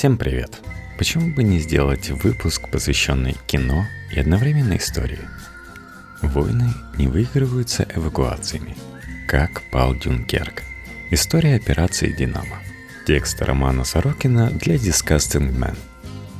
Всем 0.00 0.16
привет! 0.16 0.62
Почему 0.96 1.30
бы 1.30 1.42
не 1.42 1.58
сделать 1.58 2.08
выпуск, 2.08 2.70
посвященный 2.70 3.36
кино 3.46 3.84
и 4.10 4.18
одновременно 4.18 4.78
истории? 4.78 5.28
Войны 6.22 6.72
не 6.96 7.06
выигрываются 7.06 7.86
эвакуациями. 7.94 8.74
Как 9.28 9.60
пал 9.70 9.94
Дюнкерк. 9.94 10.62
История 11.10 11.54
операции 11.56 12.12
«Динамо». 12.12 12.62
Текст 13.06 13.42
романа 13.42 13.84
Сорокина 13.84 14.50
для 14.50 14.76
Disgusting 14.76 15.54
Man. 15.54 15.76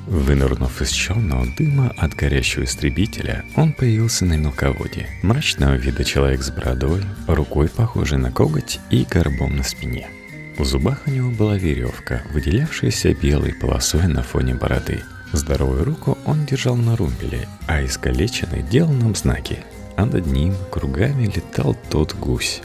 Вынырнув 0.07 0.81
из 0.81 0.89
черного 0.89 1.45
дыма 1.59 1.93
от 1.99 2.15
горящего 2.15 2.65
истребителя, 2.65 3.45
он 3.57 3.75
появился 3.75 4.25
на 4.25 4.39
мелководье. 4.39 5.07
Мрачного 5.23 5.75
вида 5.75 6.03
человек 6.03 6.41
с 6.41 6.51
бородой, 6.51 7.03
рукой 7.27 7.69
похожей 7.69 8.17
на 8.17 8.33
коготь 8.33 8.81
и 8.89 9.05
горбом 9.05 9.59
на 9.59 9.65
спине– 9.65 10.09
в 10.61 10.65
зубах 10.67 10.99
у 11.07 11.11
него 11.11 11.31
была 11.31 11.57
веревка, 11.57 12.23
выделявшаяся 12.33 13.15
белой 13.15 13.55
полосой 13.55 14.07
на 14.09 14.23
фоне 14.23 14.55
бороды. 14.55 15.03
Здоровую 15.33 15.85
руку 15.85 16.19
он 16.27 16.45
держал 16.45 16.77
на 16.77 16.97
румпеле, 16.97 17.49
а 17.67 17.85
искалеченный 17.85 18.63
делал 18.63 18.93
нам 18.93 19.15
знаки. 19.15 19.61
А 19.97 20.05
над 20.05 20.27
ним 20.27 20.55
кругами 20.71 21.27
летал 21.27 21.77
тот 21.89 22.15
гусь. 22.15 22.61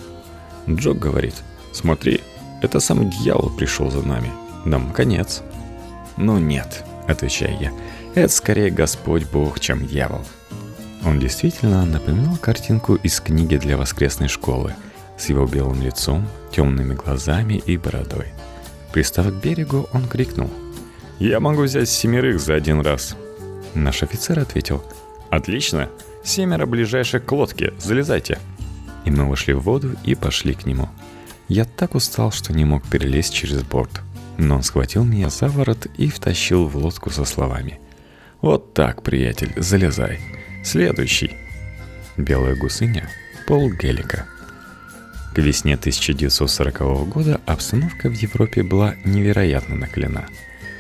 Джок 0.70 1.00
говорит, 1.00 1.36
«Смотри, 1.72 2.22
это 2.62 2.80
сам 2.80 3.10
дьявол 3.10 3.50
пришел 3.52 3.90
за 3.90 4.02
нами. 4.06 4.32
Нам 4.66 4.92
конец». 4.92 5.42
«Ну 6.18 6.38
нет»,— 6.38 6.84
отвечаю 7.08 7.58
я, 7.60 7.72
«это 8.14 8.34
скорее 8.34 8.72
Господь 8.72 9.26
Бог, 9.26 9.60
чем 9.60 9.86
дьявол». 9.86 10.26
Он 11.06 11.20
действительно 11.20 11.86
напоминал 11.86 12.36
картинку 12.38 12.96
из 12.96 13.20
книги 13.22 13.58
для 13.58 13.78
воскресной 13.78 14.28
школы— 14.28 14.74
с 15.18 15.30
его 15.30 15.46
белым 15.46 15.82
лицом, 15.82 16.28
темными 16.52 16.94
глазами 16.94 17.62
и 17.66 17.78
бородой. 17.78 18.28
Пристав 18.92 19.28
к 19.28 19.44
берегу, 19.44 19.90
он 19.94 20.08
крикнул. 20.08 20.50
«Я 21.20 21.40
могу 21.40 21.64
взять 21.64 21.90
семерых 21.90 22.40
за 22.40 22.56
один 22.56 22.82
раз!» 22.82 23.16
Наш 23.74 24.04
офицер 24.04 24.40
ответил. 24.40 24.84
«Отлично! 25.30 25.90
Семеро 26.24 26.66
ближайших 26.66 27.26
к 27.26 27.32
лодке, 27.32 27.74
залезайте!» 27.78 28.40
И 29.06 29.12
мы 29.12 29.28
вышли 29.30 29.54
в 29.54 29.60
воду 29.60 29.96
и 30.04 30.16
пошли 30.16 30.54
к 30.54 30.66
нему. 30.66 30.90
Я 31.48 31.66
так 31.66 31.94
устал, 31.96 32.32
что 32.32 32.54
не 32.54 32.66
мог 32.66 32.88
перелезть 32.88 33.34
через 33.34 33.62
борт. 33.64 34.02
Но 34.38 34.56
он 34.56 34.64
схватил 34.64 35.04
меня 35.04 35.30
за 35.30 35.48
ворот 35.48 35.88
и 35.98 36.10
втащил 36.10 36.68
в 36.68 36.76
лодку 36.76 37.10
со 37.10 37.26
словами. 37.26 37.80
«Вот 38.42 38.74
так, 38.74 39.04
приятель, 39.04 39.54
залезай. 39.58 40.20
Следующий!» 40.64 41.32
Белая 42.18 42.56
гусыня— 42.56 43.10
Пол 43.48 43.70
Гелика— 43.72 44.26
к 45.36 45.38
весне 45.40 45.74
1940 45.74 47.10
года 47.10 47.42
обстановка 47.46 48.10
в 48.10 48.14
Европе 48.14 48.64
была 48.64 48.96
невероятно 49.04 49.76
накалена. 49.76 50.28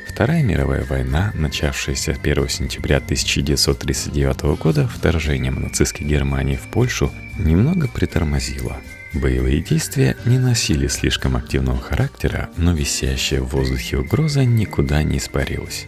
Вторая 0.07 0.43
мировая 0.43 0.85
война, 0.85 1.33
начавшаяся 1.35 2.13
1 2.13 2.47
сентября 2.47 2.97
1939 2.97 4.57
года 4.57 4.87
вторжением 4.87 5.61
нацистской 5.61 6.07
Германии 6.07 6.55
в 6.55 6.71
Польшу, 6.71 7.11
немного 7.37 7.89
притормозила. 7.89 8.77
Боевые 9.11 9.61
действия 9.61 10.15
не 10.23 10.39
носили 10.39 10.87
слишком 10.87 11.35
активного 11.35 11.81
характера, 11.81 12.49
но 12.55 12.73
висящая 12.73 13.41
в 13.41 13.49
воздухе 13.49 13.97
угроза 13.97 14.45
никуда 14.45 15.03
не 15.03 15.17
испарилась. 15.17 15.85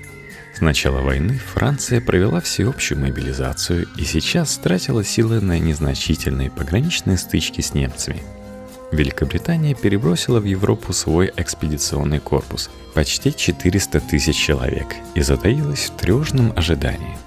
С 0.54 0.60
начала 0.60 1.00
войны 1.00 1.40
Франция 1.54 2.02
провела 2.02 2.42
всеобщую 2.42 3.00
мобилизацию 3.00 3.88
и 3.96 4.04
сейчас 4.04 4.58
тратила 4.58 5.06
силы 5.06 5.40
на 5.40 5.58
незначительные 5.58 6.52
пограничные 6.52 7.18
стычки 7.18 7.62
с 7.62 7.74
немцами– 7.74 8.22
Великобритания 8.92 9.76
перебросила 9.76 10.40
в 10.40 10.46
Европу 10.46 10.94
свой 10.94 11.32
экспедиционный 11.36 12.20
корпус, 12.20 12.70
почти 12.94 13.36
400 13.36 14.00
тысяч 14.00 14.38
человек, 14.38 14.88
и 15.14 15.22
затаилась 15.22 15.90
в 15.90 15.98
тревожном 15.98 16.54
ожидании. 16.56 17.18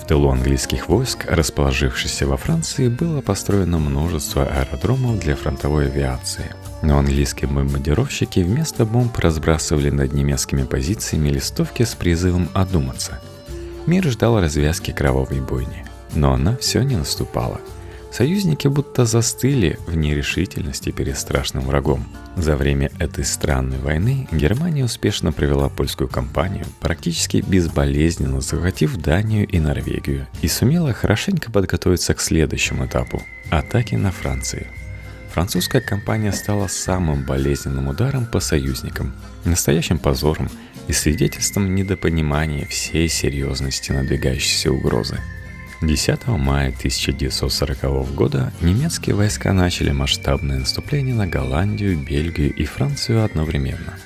В 0.00 0.06
тылу 0.06 0.30
английских 0.30 0.88
войск, 0.88 1.26
расположившихся 1.26 2.26
во 2.26 2.36
Франции, 2.36 2.88
было 2.88 3.20
построено 3.20 3.78
множество 3.78 4.44
аэродромов 4.44 5.18
для 5.20 5.36
фронтовой 5.36 5.86
авиации. 5.86 6.54
Но 6.82 6.98
английские 6.98 7.48
бомбардировщики 7.48 8.40
вместо 8.40 8.84
бомб 8.84 9.16
разбрасывали 9.18 9.90
над 9.90 10.12
немецкими 10.12 10.64
позициями 10.64 11.28
листовки 11.28 11.84
с 11.84 11.94
призывом 11.94 12.50
одуматься. 12.54 13.20
Мир 13.86 14.04
ждал 14.08 14.40
развязки 14.40 14.90
кровавой 14.90 15.40
бойни, 15.40 15.86
но 16.14 16.32
она 16.32 16.56
все 16.56 16.82
не 16.82 16.96
наступала– 16.96 17.60
Союзники 18.14 18.68
будто 18.68 19.06
застыли 19.06 19.76
в 19.88 19.96
нерешительности 19.96 20.92
перед 20.92 21.18
страшным 21.18 21.64
врагом. 21.64 22.06
За 22.36 22.54
время 22.54 22.92
этой 23.00 23.24
странной 23.24 23.78
войны 23.78 24.28
Германия 24.30 24.84
успешно 24.84 25.32
провела 25.32 25.68
польскую 25.68 26.08
кампанию, 26.08 26.64
практически 26.78 27.38
безболезненно 27.44 28.40
захватив 28.40 28.98
Данию 28.98 29.48
и 29.48 29.58
Норвегию, 29.58 30.28
и 30.42 30.46
сумела 30.46 30.92
хорошенько 30.92 31.50
подготовиться 31.50 32.14
к 32.14 32.20
следующему 32.20 32.86
этапу– 32.86 33.20
атаке 33.50 33.98
на 33.98 34.12
Францию. 34.12 34.68
Французская 35.32 35.80
кампания 35.80 36.30
стала 36.30 36.68
самым 36.68 37.24
болезненным 37.24 37.88
ударом 37.88 38.26
по 38.26 38.38
союзникам, 38.38 39.12
настоящим 39.44 39.98
позором 39.98 40.48
и 40.86 40.92
свидетельством 40.92 41.74
недопонимания 41.74 42.64
всей 42.66 43.08
серьезности 43.08 43.90
надвигающейся 43.90 44.70
угрозы– 44.70 45.18
10 45.86 46.26
мая 46.26 46.68
1940 46.68 48.14
года 48.14 48.52
немецкие 48.60 49.14
войска 49.14 49.52
начали 49.52 49.90
масштабное 49.90 50.60
наступление 50.60 51.14
на 51.14 51.26
Голландию, 51.26 51.98
Бельгию 51.98 52.54
и 52.54 52.64
Францию 52.64 53.24
одновременно. 53.24 53.98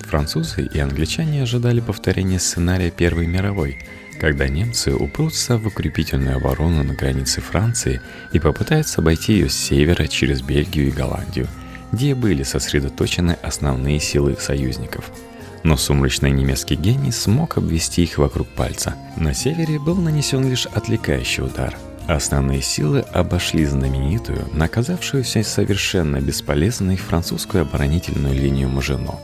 Французы 0.00 0.62
и 0.62 0.78
англичане 0.78 1.42
ожидали 1.42 1.80
повторения 1.80 2.38
сценария 2.38 2.90
Первой 2.90 3.26
мировой, 3.26 3.78
когда 4.18 4.48
немцы 4.48 4.94
упрутся 4.94 5.58
в 5.58 5.66
укрепительную 5.66 6.36
оборону 6.36 6.82
на 6.82 6.94
границе 6.94 7.40
Франции 7.40 8.00
и 8.32 8.38
попытаются 8.38 9.00
обойти 9.00 9.34
ее 9.34 9.50
с 9.50 9.54
севера 9.54 10.06
через 10.06 10.40
Бельгию 10.40 10.88
и 10.88 10.92
Голландию, 10.92 11.46
где 11.92 12.14
были 12.14 12.42
сосредоточены 12.42 13.36
основные 13.42 14.00
силы 14.00 14.36
союзников– 14.38 15.10
но 15.68 15.76
сумрачный 15.76 16.30
немецкий 16.30 16.76
гений 16.76 17.12
смог 17.12 17.58
обвести 17.58 18.02
их 18.02 18.16
вокруг 18.16 18.48
пальца. 18.48 18.94
На 19.16 19.34
севере 19.34 19.78
был 19.78 19.96
нанесен 19.96 20.48
лишь 20.48 20.64
отвлекающий 20.64 21.44
удар. 21.44 21.76
Основные 22.06 22.62
силы 22.62 23.00
обошли 23.12 23.66
знаменитую, 23.66 24.48
наказавшуюся 24.54 25.42
совершенно 25.42 26.22
бесполезной 26.22 26.96
французскую 26.96 27.64
оборонительную 27.64 28.34
линию 28.34 28.70
Мажино 28.70 29.16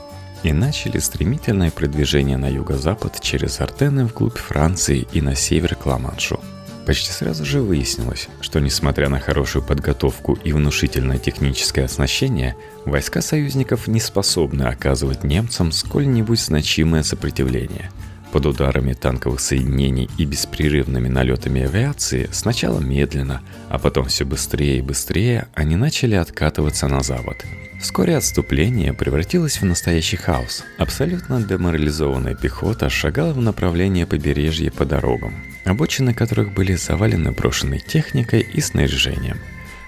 и 0.43 0.53
начали 0.53 0.99
стремительное 0.99 1.71
продвижение 1.71 2.37
на 2.37 2.47
юго-запад 2.47 3.19
через 3.21 3.59
Артены 3.59 4.05
вглубь 4.05 4.37
Франции 4.37 5.07
и 5.13 5.21
на 5.21 5.33
север 5.33 5.73
к 5.73 5.87
Ла-Маншу– 5.87 6.39
Почти 6.85 7.11
сразу 7.11 7.45
же 7.45 7.61
выяснилось, 7.61 8.29
что 8.41 8.59
несмотря 8.59 9.09
на 9.09 9.19
хорошую 9.19 9.63
подготовку 9.63 10.33
и 10.33 10.51
внушительное 10.51 11.17
техническое 11.17 11.85
оснащение, 11.85 12.55
войска 12.85 13.21
союзников 13.21 13.87
не 13.87 13.99
способны 13.99 14.63
оказывать 14.63 15.23
немцам 15.23 15.71
сколь-нибудь 15.71 16.39
значимое 16.39 17.01
сопротивление. 17.01 17.89
Под 18.31 18.45
ударами 18.45 18.93
танковых 18.93 19.39
соединений 19.39 20.09
и 20.17 20.25
беспрерывными 20.25 21.07
налетами 21.07 21.63
авиации 21.63 22.29
сначала 22.31 22.79
медленно, 22.79 23.41
а 23.69 23.79
потом 23.79 24.07
все 24.07 24.25
быстрее 24.25 24.79
и 24.79 24.81
быстрее 24.81 25.47
они 25.55 25.75
начали 25.75 26.15
откатываться 26.15 26.87
на 26.87 27.01
запад. 27.01 27.45
Вскоре 27.81 28.17
отступление 28.17 28.93
превратилось 28.93 29.61
в 29.61 29.65
настоящий 29.65 30.17
хаос. 30.17 30.63
Абсолютно 30.77 31.41
деморализованная 31.41 32.35
пехота 32.35 32.89
шагала 32.89 33.33
в 33.33 33.41
направлении 33.41 34.03
побережья 34.03 34.69
по 34.69 34.85
дорогам, 34.85 35.33
обочины 35.65 36.13
которых 36.13 36.53
были 36.53 36.75
завалены 36.75 37.31
брошенной 37.31 37.79
техникой 37.79 38.41
и 38.41 38.61
снаряжением. 38.61 39.39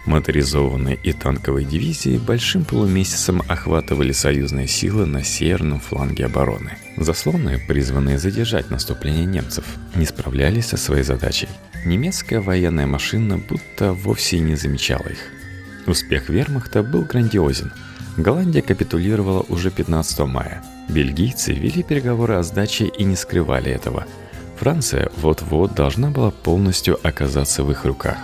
Моторизованные 0.05 0.97
и 1.03 1.11
танковые 1.11 1.65
дивизии 1.65 2.17
большим 2.17 2.63
полумесяцем 2.63 3.43
охватывали 3.47 4.13
союзные 4.13 4.65
силы 4.65 5.05
на 5.05 5.23
северном 5.23 5.81
фланге 5.81 6.25
обороны. 6.25 6.77
Заслонные, 6.95 7.59
призванные 7.59 8.17
задержать 8.17 8.69
наступление 8.69 9.25
немцев, 9.25 9.65
не 9.95 10.06
справлялись 10.06 10.68
со 10.68 10.77
своей 10.77 11.03
задачей. 11.03 11.50
Немецкая 11.85 12.39
военная 12.39 12.88
машина 12.88 13.38
будто 13.38 13.91
вовсе 13.91 14.39
не 14.39 14.56
замечала 14.56 15.07
их. 15.07 15.19
Успех 15.85 16.30
вермахта 16.30 16.83
был 16.83 17.03
грандиозен. 17.03 17.73
Голландия 18.15 18.62
капитулировала 18.62 19.45
уже 19.50 19.71
15 19.71 20.19
мая. 20.19 20.63
Бельгийцы 20.88 21.51
вели 21.51 21.83
переговоры 21.83 22.35
о 22.35 22.44
сдаче 22.44 22.85
и 22.85 23.03
не 23.03 23.18
скрывали 23.18 23.71
этого– 23.71 24.07
Франция 24.57 25.09
вот-вот 25.18 25.75
должна 25.75 26.09
была 26.09 26.31
полностью 26.31 27.00
оказаться 27.07 27.63
в 27.63 27.71
их 27.71 27.86
руках. 27.86 28.18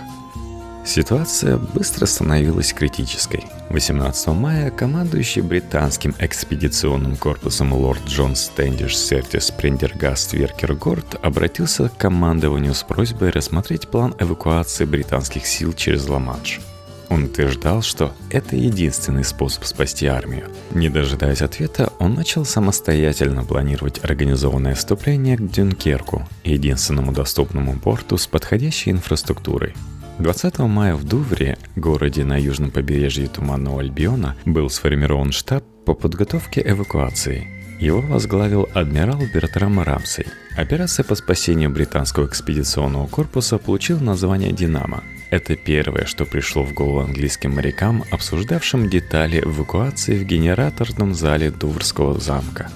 Ситуация 0.84 1.56
быстро 1.56 2.04
становилась 2.04 2.74
критической. 2.74 3.44
18 3.70 4.28
мая 4.28 4.70
командующий 4.70 5.40
британским 5.40 6.14
экспедиционным 6.18 7.16
корпусом 7.16 7.72
лорд 7.72 8.04
Джон 8.06 8.36
Стэндиш 8.36 8.96
Сертис 8.96 9.50
Прендергаст 9.50 10.34
Веркергорд 10.34 11.18
обратился 11.22 11.88
к 11.88 11.96
командованию 11.96 12.74
с 12.74 12.82
просьбой 12.82 13.30
рассмотреть 13.30 13.88
план 13.88 14.14
эвакуации 14.18 14.84
британских 14.84 15.46
сил 15.46 15.72
через 15.72 16.06
Ла-Манш. 16.06 16.60
Он 17.08 17.24
утверждал, 17.24 17.82
что 17.82 18.12
это 18.30 18.56
единственный 18.56 19.24
способ 19.24 19.64
спасти 19.64 20.06
армию. 20.06 20.48
Не 20.72 20.88
дожидаясь 20.88 21.42
ответа, 21.42 21.92
он 21.98 22.14
начал 22.14 22.44
самостоятельно 22.44 23.44
планировать 23.44 24.02
организованное 24.04 24.74
вступление 24.74 25.36
к 25.36 25.50
Дюнкерку, 25.50 26.26
единственному 26.44 27.12
доступному 27.12 27.78
порту 27.78 28.16
с 28.16 28.26
подходящей 28.26 28.92
инфраструктурой. 28.92 29.74
20 30.18 30.58
мая 30.60 30.94
в 30.94 31.04
Дувре, 31.04 31.58
городе 31.74 32.24
на 32.24 32.40
южном 32.40 32.70
побережье 32.70 33.26
Туманного 33.26 33.80
Альбиона, 33.80 34.36
был 34.44 34.70
сформирован 34.70 35.32
штаб 35.32 35.64
по 35.84 35.94
подготовке 35.94 36.62
эвакуации. 36.64 37.48
Его 37.80 38.00
возглавил 38.00 38.68
адмирал 38.72 39.20
Бертрам 39.34 39.80
Рамсей. 39.80 40.26
Операция 40.56 41.02
по 41.02 41.16
спасению 41.16 41.70
британского 41.70 42.26
экспедиционного 42.26 43.08
корпуса 43.08 43.58
получила 43.58 43.98
название 43.98 44.52
«Динамо», 44.52 45.02
это 45.34 45.56
первое, 45.56 46.06
что 46.06 46.26
пришло 46.26 46.62
в 46.62 46.72
голову 46.72 47.00
английским 47.00 47.56
морякам, 47.56 48.04
обсуждавшим 48.10 48.88
детали 48.88 49.40
эвакуации 49.40 50.16
в 50.16 50.24
генераторном 50.24 51.12
зале 51.14 51.50
Дуврского 51.50 52.20
замка. 52.20 52.70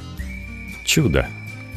Чудо! 0.84 1.28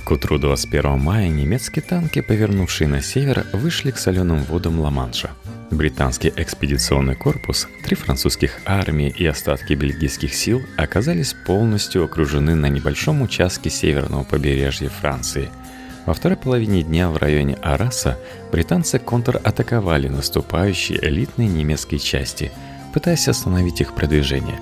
К 0.03 0.11
утру 0.11 0.39
21 0.39 0.99
мая 0.99 1.27
немецкие 1.27 1.83
танки, 1.83 2.21
повернувшие 2.21 2.87
на 2.87 3.01
север, 3.01 3.45
вышли 3.53 3.91
к 3.91 3.99
соленым 3.99 4.43
водам 4.43 4.79
Ла-Манша. 4.79 5.29
Британский 5.69 6.33
экспедиционный 6.35 7.15
корпус, 7.15 7.67
три 7.83 7.95
французских 7.95 8.59
армии 8.65 9.13
и 9.15 9.25
остатки 9.27 9.73
бельгийских 9.73 10.33
сил 10.33 10.63
оказались 10.77 11.35
полностью 11.45 12.03
окружены 12.03 12.55
на 12.55 12.65
небольшом 12.65 13.21
участке 13.21 13.69
северного 13.69 14.23
побережья 14.23 14.89
Франции– 14.89 15.49
во 16.05 16.13
второй 16.13 16.37
половине 16.37 16.83
дня 16.83 17.09
в 17.09 17.17
районе 17.17 17.55
Араса 17.61 18.17
британцы 18.51 18.99
контратаковали 18.99 20.07
наступающие 20.07 20.99
элитные 21.03 21.47
немецкие 21.47 21.99
части, 21.99 22.51
пытаясь 22.93 23.27
остановить 23.27 23.81
их 23.81 23.93
продвижение. 23.93 24.59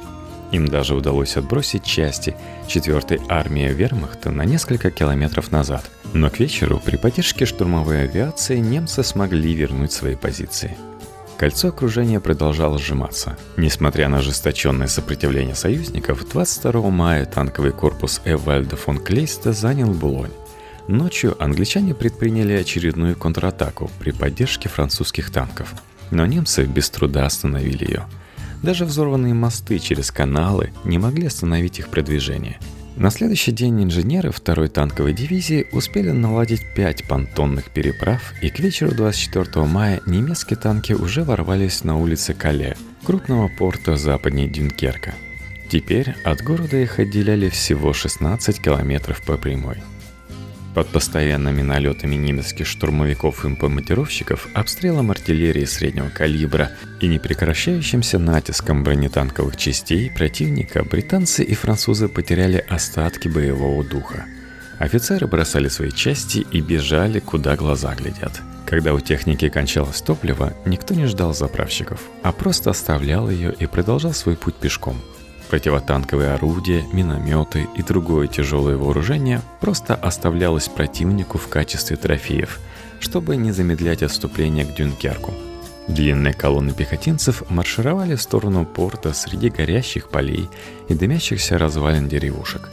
Им 0.51 0.67
даже 0.67 0.95
удалось 0.95 1.37
отбросить 1.37 1.83
части 1.83 2.35
4-й 2.67 3.21
армии 3.29 3.71
вермахта 3.71 4.31
на 4.31 4.45
несколько 4.45 4.89
километров 4.89 5.51
назад. 5.51 5.89
Но 6.13 6.29
к 6.29 6.39
вечеру 6.39 6.81
при 6.83 6.97
поддержке 6.97 7.45
штурмовой 7.45 8.03
авиации 8.03 8.57
немцы 8.57 9.03
смогли 9.03 9.53
вернуть 9.53 9.91
свои 9.91 10.15
позиции. 10.15 10.75
Кольцо 11.37 11.69
окружения 11.69 12.19
продолжало 12.19 12.77
сжиматься. 12.79 13.37
Несмотря 13.55 14.09
на 14.09 14.17
ожесточенное 14.17 14.87
сопротивление 14.87 15.55
союзников, 15.55 16.27
22 16.27 16.89
мая 16.89 17.25
танковый 17.25 17.71
корпус 17.71 18.19
Эвальда 18.25 18.75
фон 18.75 18.97
Клейста 18.97 19.53
занял 19.53 19.93
Булонь. 19.93 20.31
Ночью 20.89 21.35
англичане 21.39 21.93
предприняли 21.93 22.53
очередную 22.53 23.15
контратаку 23.15 23.91
при 23.99 24.09
поддержке 24.09 24.69
французских 24.69 25.29
танков, 25.29 25.75
но 26.09 26.25
немцы 26.25 26.65
без 26.65 26.89
труда 26.89 27.27
остановили 27.27 27.85
ее. 27.85 28.05
Даже 28.63 28.85
взорванные 28.85 29.35
мосты 29.35 29.77
через 29.77 30.09
каналы 30.09 30.73
не 30.83 30.97
могли 30.97 31.27
остановить 31.27 31.77
их 31.77 31.89
продвижение. 31.89 32.57
На 32.95 33.11
следующий 33.11 33.51
день 33.51 33.83
инженеры 33.83 34.31
второй 34.31 34.67
танковой 34.67 35.13
дивизии 35.13 35.67
успели 35.73 36.09
наладить 36.09 36.65
пять 36.73 37.07
понтонных 37.07 37.69
переправ, 37.69 38.33
и 38.41 38.49
к 38.49 38.57
вечеру 38.59 38.91
24 38.95 39.67
мая 39.67 40.01
немецкие 40.07 40.57
танки 40.57 40.93
уже 40.93 41.23
ворвались 41.23 41.83
на 41.83 41.99
улицы 41.99 42.33
Кале, 42.33 42.75
крупного 43.05 43.47
порта 43.47 43.95
западней 43.95 44.49
Дюнкерка. 44.49 45.13
Теперь 45.69 46.15
от 46.23 46.41
города 46.41 46.77
их 46.77 46.97
отделяли 46.97 47.49
всего 47.49 47.93
16 47.93 48.59
километров 48.59 49.21
по 49.21 49.37
прямой– 49.37 49.77
под 50.73 50.87
постоянными 50.89 51.61
налетами 51.61 52.15
немецких 52.15 52.67
штурмовиков 52.67 53.45
и 53.45 53.49
бомбардировщиков, 53.49 54.47
обстрелом 54.53 55.11
артиллерии 55.11 55.65
среднего 55.65 56.09
калибра 56.09 56.71
и 56.99 57.07
непрекращающимся 57.07 58.19
натиском 58.19 58.83
бронетанковых 58.83 59.57
частей 59.57 60.11
противника 60.11 60.83
британцы 60.83 61.43
и 61.43 61.53
французы 61.53 62.07
потеряли 62.07 62.63
остатки 62.69 63.27
боевого 63.27 63.83
духа. 63.83 64.25
Офицеры 64.77 65.27
бросали 65.27 65.67
свои 65.67 65.91
части 65.91 66.45
и 66.51 66.61
бежали, 66.61 67.19
куда 67.19 67.55
глаза 67.55 67.93
глядят. 67.95 68.41
Когда 68.65 68.93
у 68.93 68.99
техники 68.99 69.49
кончалось 69.49 70.01
топливо, 70.01 70.53
никто 70.65 70.93
не 70.93 71.07
ждал 71.07 71.33
заправщиков, 71.33 72.01
а 72.23 72.31
просто 72.31 72.69
оставлял 72.69 73.29
ее 73.29 73.53
и 73.59 73.65
продолжал 73.65 74.13
свой 74.13 74.37
путь 74.37 74.55
пешком– 74.55 75.01
Противотанковые 75.49 76.33
орудия, 76.33 76.85
минометы 76.93 77.67
и 77.75 77.81
другое 77.81 78.27
тяжелое 78.27 78.77
вооружение 78.77 79.41
просто 79.59 79.95
оставлялось 79.95 80.67
противнику 80.67 81.39
в 81.39 81.47
качестве 81.47 81.97
трофеев, 81.97 82.59
чтобы 82.99 83.35
не 83.35 83.51
замедлять 83.51 84.03
отступление 84.03 84.63
к 84.63 84.75
Дюнкерку. 84.75 85.33
Длинные 85.87 86.35
колонны 86.35 86.71
пехотинцев 86.71 87.49
маршировали 87.49 88.13
в 88.13 88.21
сторону 88.21 88.63
порта 88.63 89.11
среди 89.13 89.49
горящих 89.49 90.09
полей 90.09 90.47
и 90.87 90.93
дымящихся 90.93 91.57
развалин 91.57 92.07
деревушек. 92.07 92.69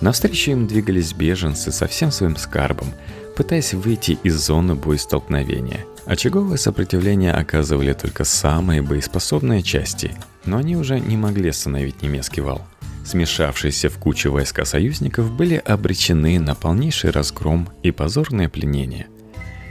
Навстречу 0.00 0.52
им 0.52 0.66
двигались 0.66 1.12
беженцы 1.12 1.70
со 1.70 1.86
всем 1.86 2.10
своим 2.10 2.36
скарбом, 2.36 2.94
пытаясь 3.36 3.74
выйти 3.74 4.18
из 4.22 4.36
зоны 4.36 4.74
боестолкновения. 4.74 5.84
Очаговое 6.06 6.56
сопротивление 6.56 7.32
оказывали 7.32 7.92
только 7.92 8.24
самые 8.24 8.80
боеспособные 8.80 9.62
части– 9.62 10.14
но 10.46 10.58
они 10.58 10.76
уже 10.76 10.98
не 11.00 11.16
могли 11.16 11.50
остановить 11.50 12.02
немецкий 12.02 12.40
вал. 12.40 12.66
Смешавшиеся 13.04 13.88
в 13.88 13.98
кучу 13.98 14.32
войска 14.32 14.64
союзников 14.64 15.30
были 15.30 15.56
обречены 15.56 16.40
на 16.40 16.54
полнейший 16.54 17.10
разгром 17.10 17.68
и 17.82 17.92
позорное 17.92 18.48
пленение. 18.48 19.06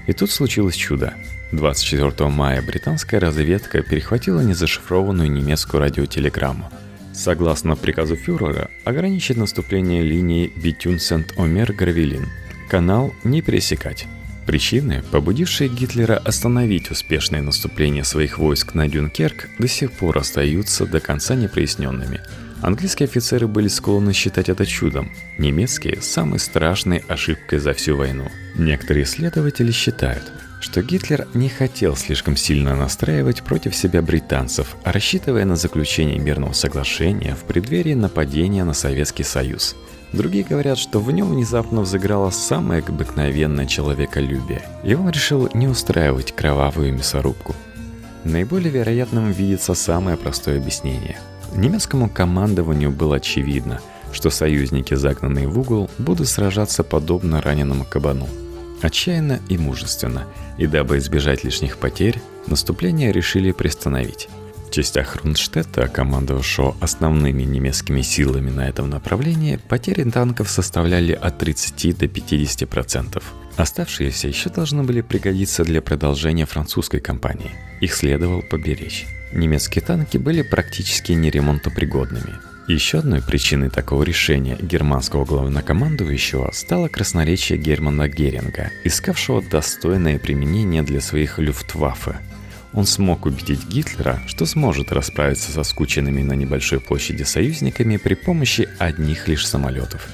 И 0.08 0.14
тут 0.14 0.32
случилось 0.32 0.76
чудо. 0.76 1.14
24 1.52 2.30
мая 2.30 2.62
британская 2.62 3.20
разведка 3.20 3.82
перехватила 3.82 4.42
незашифрованную 4.42 5.30
немецкую 5.30 5.82
радиотелеграмму. 5.82 6.70
Согласно 7.14 7.76
приказу 7.76 8.16
фюрера, 8.16 8.70
ограничить 8.84 9.38
наступление 9.38 10.04
линией 10.04 10.52
Бетюн-Сент-Омер-Гравелин. 10.56 12.28
Канал 12.70 13.14
не 13.24 13.42
пересекать. 13.42 14.08
Причины, 14.46 15.04
побудившие 15.12 15.70
Гитлера 15.70 16.18
остановить 16.18 16.92
успешное 16.92 17.42
наступление 17.42 18.04
своих 18.04 18.38
войск 18.38 18.76
на 18.76 18.88
Дюнкерк, 18.88 19.50
до 19.58 19.68
сих 19.68 19.92
пор 19.92 20.20
остаются 20.20 20.86
до 20.86 21.00
конца 21.00 21.36
непроясненными. 21.36 22.22
Английские 22.62 23.06
офицеры 23.06 23.48
были 23.48 23.68
склонны 23.68 24.14
считать 24.14 24.50
это 24.50 24.66
чудом, 24.66 25.12
немецкие– 25.40 26.00
самой 26.02 26.40
страшной 26.40 27.04
ошибкой 27.08 27.60
за 27.60 27.74
всю 27.74 27.98
войну. 27.98 28.30
Некоторые 28.56 29.04
исследователи 29.06 29.72
считают, 29.72 30.24
что 30.62 30.82
Гитлер 30.82 31.28
не 31.34 31.50
хотел 31.50 31.96
слишком 31.96 32.38
сильно 32.38 32.76
настраивать 32.76 33.44
против 33.44 33.76
себя 33.76 34.02
британцев, 34.02 34.78
рассчитывая 34.84 35.46
на 35.46 35.56
заключение 35.56 36.20
мирного 36.20 36.54
соглашения 36.54 37.36
в 37.36 37.46
преддверии 37.46 37.96
нападения 37.96 38.64
на 38.64 38.74
Советский 38.74 39.24
Союз– 39.24 39.76
Другие 40.16 40.46
говорят, 40.46 40.78
что 40.78 41.00
в 41.00 41.12
нем 41.12 41.32
внезапно 41.32 41.82
взыграло 41.82 42.30
самое 42.30 42.82
обыкновенное 42.82 43.66
человеколюбие, 43.66 44.62
и 44.82 44.96
он 44.96 45.10
решил 45.10 45.50
не 45.54 45.68
устраивать 45.68 46.32
кровавую 46.32 46.94
мясорубку. 46.94 47.54
Наиболее 48.24 48.72
вероятным 48.72 49.30
видится 49.32 49.74
самое 49.74 50.16
простое 50.16 50.58
объяснение. 50.58 51.18
Немецкому 51.54 52.10
командованию 52.10 52.92
было 52.92 53.18
очевидно, 53.18 53.82
что 54.14 54.30
союзники, 54.30 54.94
загнанные 54.94 55.50
в 55.50 55.60
угол, 55.60 55.90
будут 55.98 56.30
сражаться 56.30 56.86
подобно 56.86 57.42
раненому 57.42 57.84
кабану. 57.84 58.30
Отчаянно 58.82 59.42
и 59.50 59.58
мужественно, 59.58 60.24
и 60.58 60.66
дабы 60.66 60.98
избежать 61.00 61.44
лишних 61.44 61.78
потерь, 61.78 62.22
наступление 62.48 63.12
решили 63.12 63.52
приостановить 63.52 64.30
частях 64.72 65.08
Хрунштетта, 65.08 65.88
командовавшего 65.88 66.76
основными 66.82 67.44
немецкими 67.44 68.02
силами 68.02 68.50
на 68.50 68.68
этом 68.68 68.90
направлении, 68.90 69.60
потери 69.70 70.04
танков 70.10 70.50
составляли 70.50 71.14
от 71.14 71.38
30 71.38 71.98
до 71.98 72.06
50%. 72.06 73.24
Оставшиеся 73.58 74.28
еще 74.28 74.50
должны 74.50 74.84
были 74.84 75.02
пригодиться 75.02 75.64
для 75.64 75.82
продолжения 75.82 76.46
французской 76.46 77.00
кампании. 77.00 77.52
Их 77.82 77.94
следовало 77.94 78.42
поберечь. 78.42 79.06
Немецкие 79.34 79.84
танки 79.84 80.18
были 80.18 80.42
практически 80.42 81.14
неремонтопригодными. 81.14 82.34
Еще 82.68 83.00
одной 83.00 83.22
причиной 83.22 83.70
такого 83.70 84.04
решения 84.04 84.58
германского 84.60 85.24
главнокомандующего 85.24 86.50
стало 86.52 86.88
красноречие 86.88 87.60
Германа 87.60 88.08
Геринга, 88.08 88.72
искавшего 88.84 89.42
достойное 89.42 90.18
применение 90.18 90.82
для 90.82 91.00
своих 91.00 91.38
люфтваффе 91.38 92.20
он 92.76 92.86
смог 92.86 93.26
убедить 93.26 93.68
Гитлера, 93.68 94.22
что 94.28 94.46
сможет 94.46 94.92
расправиться 94.92 95.52
со 95.52 95.64
скученными 95.64 96.22
на 96.22 96.34
небольшой 96.34 96.80
площади 96.80 97.24
союзниками 97.24 97.98
при 97.98 98.16
помощи 98.16 98.68
одних 98.80 99.28
лишь 99.28 99.48
самолетов. 99.48 100.08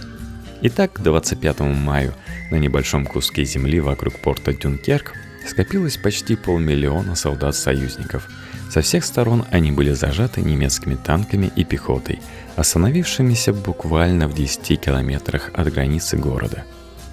Итак, 0.62 0.94
к 0.94 1.00
25 1.00 1.60
мая 1.62 2.13
на 2.51 2.58
небольшом 2.58 3.08
куске 3.08 3.46
земли 3.46 3.80
вокруг 3.80 4.20
порта 4.20 4.53
Дюнкерк 4.53 5.13
скопилось 5.48 5.98
почти 5.98 6.36
полмиллиона 6.36 7.15
солдат-союзников. 7.15 8.30
Со 8.70 8.82
всех 8.82 9.06
сторон 9.06 9.44
они 9.50 9.72
были 9.72 9.91
зажаты 9.91 10.41
немецкими 10.41 10.96
танками 10.96 11.51
и 11.56 11.63
пехотой, 11.63 12.20
остановившимися 12.56 13.53
буквально 13.53 14.27
в 14.27 14.36
10 14.36 14.80
километрах 14.80 15.50
от 15.56 15.74
границы 15.74 16.15
города. 16.15 16.63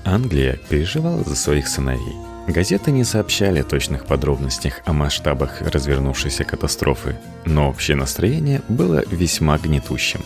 Англия 0.05 0.59
переживала 0.69 1.25
за 1.25 1.35
своих 1.35 1.69
сыновей– 1.69 2.17
Газеты 2.49 2.93
не 2.93 3.05
сообщали 3.05 3.61
точных 3.61 4.07
подробностях 4.07 4.81
о 4.87 4.95
масштабах 4.95 5.61
развернувшейся 5.61 6.45
катастрофы, 6.45 7.14
но 7.45 7.69
общее 7.69 7.95
настроение 7.95 8.62
было 8.71 9.05
весьма 9.11 9.59
гнетущим. 9.59 10.23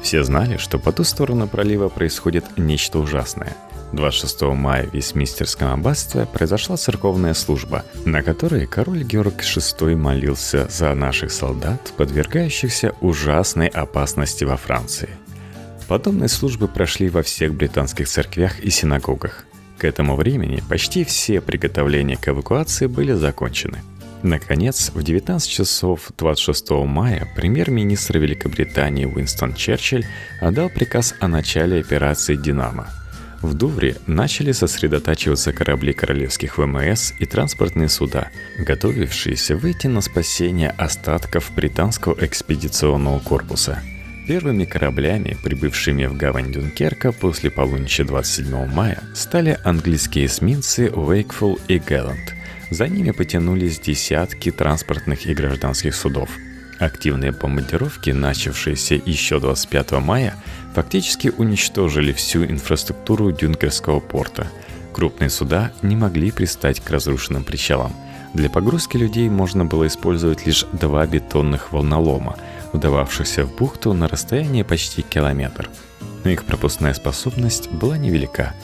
Все 0.00 0.22
знали, 0.22 0.58
что 0.58 0.78
по 0.78 0.92
ту 0.92 1.02
сторону 1.02 1.48
пролива 1.48 1.88
происходит 1.88 2.44
нечто 2.56 3.00
ужасное. 3.00 3.56
26 3.92 4.42
мая 4.42 4.86
в 4.86 4.94
Вестминстерском 4.94 5.72
аббатстве 5.72 6.26
произошла 6.26 6.76
церковная 6.76 7.34
служба, 7.34 7.84
на 8.04 8.22
которой 8.22 8.66
король 8.66 9.02
Георг 9.02 9.42
VI 9.42 9.96
молился 9.96 10.68
за 10.70 10.94
наших 10.94 11.32
солдат, 11.32 11.92
подвергающихся 11.96 12.94
ужасной 13.00 13.66
опасности 13.66 14.44
во 14.44 14.56
Франции. 14.56 15.08
Подобные 15.88 16.28
службы 16.28 16.68
прошли 16.68 17.08
во 17.08 17.24
всех 17.24 17.54
британских 17.54 18.06
церквях 18.08 18.60
и 18.60 18.70
синагогах. 18.70 19.46
К 19.78 19.84
этому 19.84 20.16
времени 20.16 20.62
почти 20.68 21.04
все 21.04 21.40
приготовления 21.40 22.16
к 22.16 22.28
эвакуации 22.28 22.86
были 22.86 23.12
закончены. 23.12 23.78
Наконец, 24.22 24.90
в 24.94 25.02
19 25.02 25.48
часов 25.48 26.10
26 26.16 26.70
мая 26.70 27.28
премьер-министр 27.36 28.18
Великобритании 28.18 29.04
Уинстон 29.04 29.54
Черчилль 29.54 30.06
отдал 30.40 30.70
приказ 30.70 31.14
о 31.20 31.28
начале 31.28 31.80
операции 31.80 32.34
«Динамо». 32.34 32.88
В 33.42 33.52
Дувре 33.52 33.96
начали 34.06 34.52
сосредотачиваться 34.52 35.52
корабли 35.52 35.92
королевских 35.92 36.56
ВМС 36.56 37.12
и 37.20 37.26
транспортные 37.26 37.90
суда, 37.90 38.30
готовившиеся 38.58 39.56
выйти 39.56 39.88
на 39.88 40.00
спасение 40.00 40.70
остатков 40.70 41.52
британского 41.54 42.16
экспедиционного 42.18 43.20
корпуса– 43.20 43.82
Первыми 44.26 44.64
кораблями, 44.64 45.36
прибывшими 45.44 46.06
в 46.06 46.16
гавань 46.16 46.50
Дюнкерка 46.50 47.12
после 47.12 47.48
полуночи 47.48 48.02
27 48.02 48.66
мая, 48.66 49.00
стали 49.14 49.56
английские 49.62 50.26
эсминцы 50.26 50.88
Wakeful 50.88 51.60
и 51.68 51.78
Gallant. 51.78 52.32
За 52.70 52.88
ними 52.88 53.12
потянулись 53.12 53.78
десятки 53.78 54.50
транспортных 54.50 55.26
и 55.26 55.34
гражданских 55.34 55.94
судов. 55.94 56.28
Активные 56.80 57.30
бомбардировки, 57.30 58.10
начавшиеся 58.10 58.96
еще 58.96 59.38
25 59.38 59.92
мая, 59.92 60.34
фактически 60.74 61.28
уничтожили 61.28 62.12
всю 62.12 62.44
инфраструктуру 62.44 63.30
Дюнкерского 63.30 64.00
порта. 64.00 64.48
Крупные 64.92 65.30
суда 65.30 65.70
не 65.82 65.94
могли 65.94 66.32
пристать 66.32 66.80
к 66.80 66.90
разрушенным 66.90 67.44
причалам. 67.44 67.94
Для 68.34 68.50
погрузки 68.50 68.96
людей 68.96 69.28
можно 69.28 69.64
было 69.64 69.86
использовать 69.86 70.46
лишь 70.46 70.66
два 70.72 71.06
бетонных 71.06 71.70
волнолома– 71.70 72.36
вдававшихся 72.72 73.44
в 73.44 73.56
бухту 73.56 73.92
на 73.92 74.08
расстоянии 74.08 74.62
почти 74.62 75.02
километр. 75.02 75.68
Но 76.24 76.30
их 76.30 76.44
пропускная 76.44 76.94
способность 76.94 77.70
была 77.70 77.98
невелика. 77.98 78.54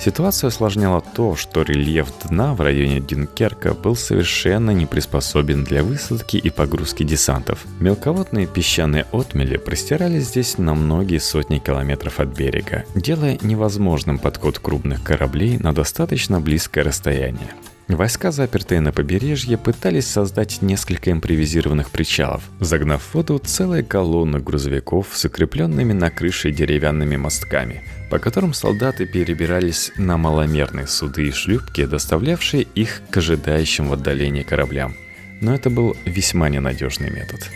Ситуацию 0.00 0.48
осложняло 0.48 1.00
то, 1.00 1.36
что 1.36 1.62
рельеф 1.62 2.08
дна 2.24 2.54
в 2.54 2.60
районе 2.60 2.98
Дюнкерка 2.98 3.72
был 3.72 3.94
совершенно 3.94 4.72
не 4.72 4.84
приспособен 4.84 5.62
для 5.62 5.84
высадки 5.84 6.36
и 6.36 6.50
погрузки 6.50 7.04
десантов. 7.04 7.64
Мелководные 7.78 8.48
песчаные 8.48 9.06
отмели 9.12 9.58
простирались 9.58 10.24
здесь 10.24 10.58
на 10.58 10.74
многие 10.74 11.18
сотни 11.18 11.60
километров 11.60 12.18
от 12.18 12.30
берега, 12.30 12.84
делая 12.96 13.38
невозможным 13.42 14.18
подход 14.18 14.58
крупных 14.58 15.04
кораблей 15.04 15.58
на 15.58 15.72
достаточно 15.72 16.40
близкое 16.40 16.82
расстояние. 16.82 17.52
Войска, 17.94 18.30
запертые 18.30 18.80
на 18.80 18.90
побережье, 18.90 19.58
пытались 19.58 20.06
создать 20.06 20.62
несколько 20.62 21.12
импровизированных 21.12 21.90
причалов, 21.90 22.42
загнав 22.58 23.02
в 23.02 23.14
воду 23.14 23.38
целые 23.38 23.82
колонны 23.82 24.38
грузовиков 24.40 25.08
с 25.12 25.24
укрепленными 25.24 25.92
на 25.92 26.10
крыше 26.10 26.52
деревянными 26.52 27.16
мостками, 27.16 27.82
по 28.10 28.18
которым 28.18 28.54
солдаты 28.54 29.04
перебирались 29.04 29.92
на 29.96 30.16
маломерные 30.16 30.86
суды 30.86 31.28
и 31.28 31.32
шлюпки, 31.32 31.84
доставлявшие 31.84 32.62
их 32.74 33.02
к 33.10 33.16
ожидающим 33.18 33.88
в 33.88 33.92
отдалении 33.92 34.42
кораблям. 34.42 34.94
Но 35.40 35.54
это 35.54 35.68
был 35.68 35.96
весьма 36.06 36.48
ненадежный 36.48 37.10
метод. 37.10 37.50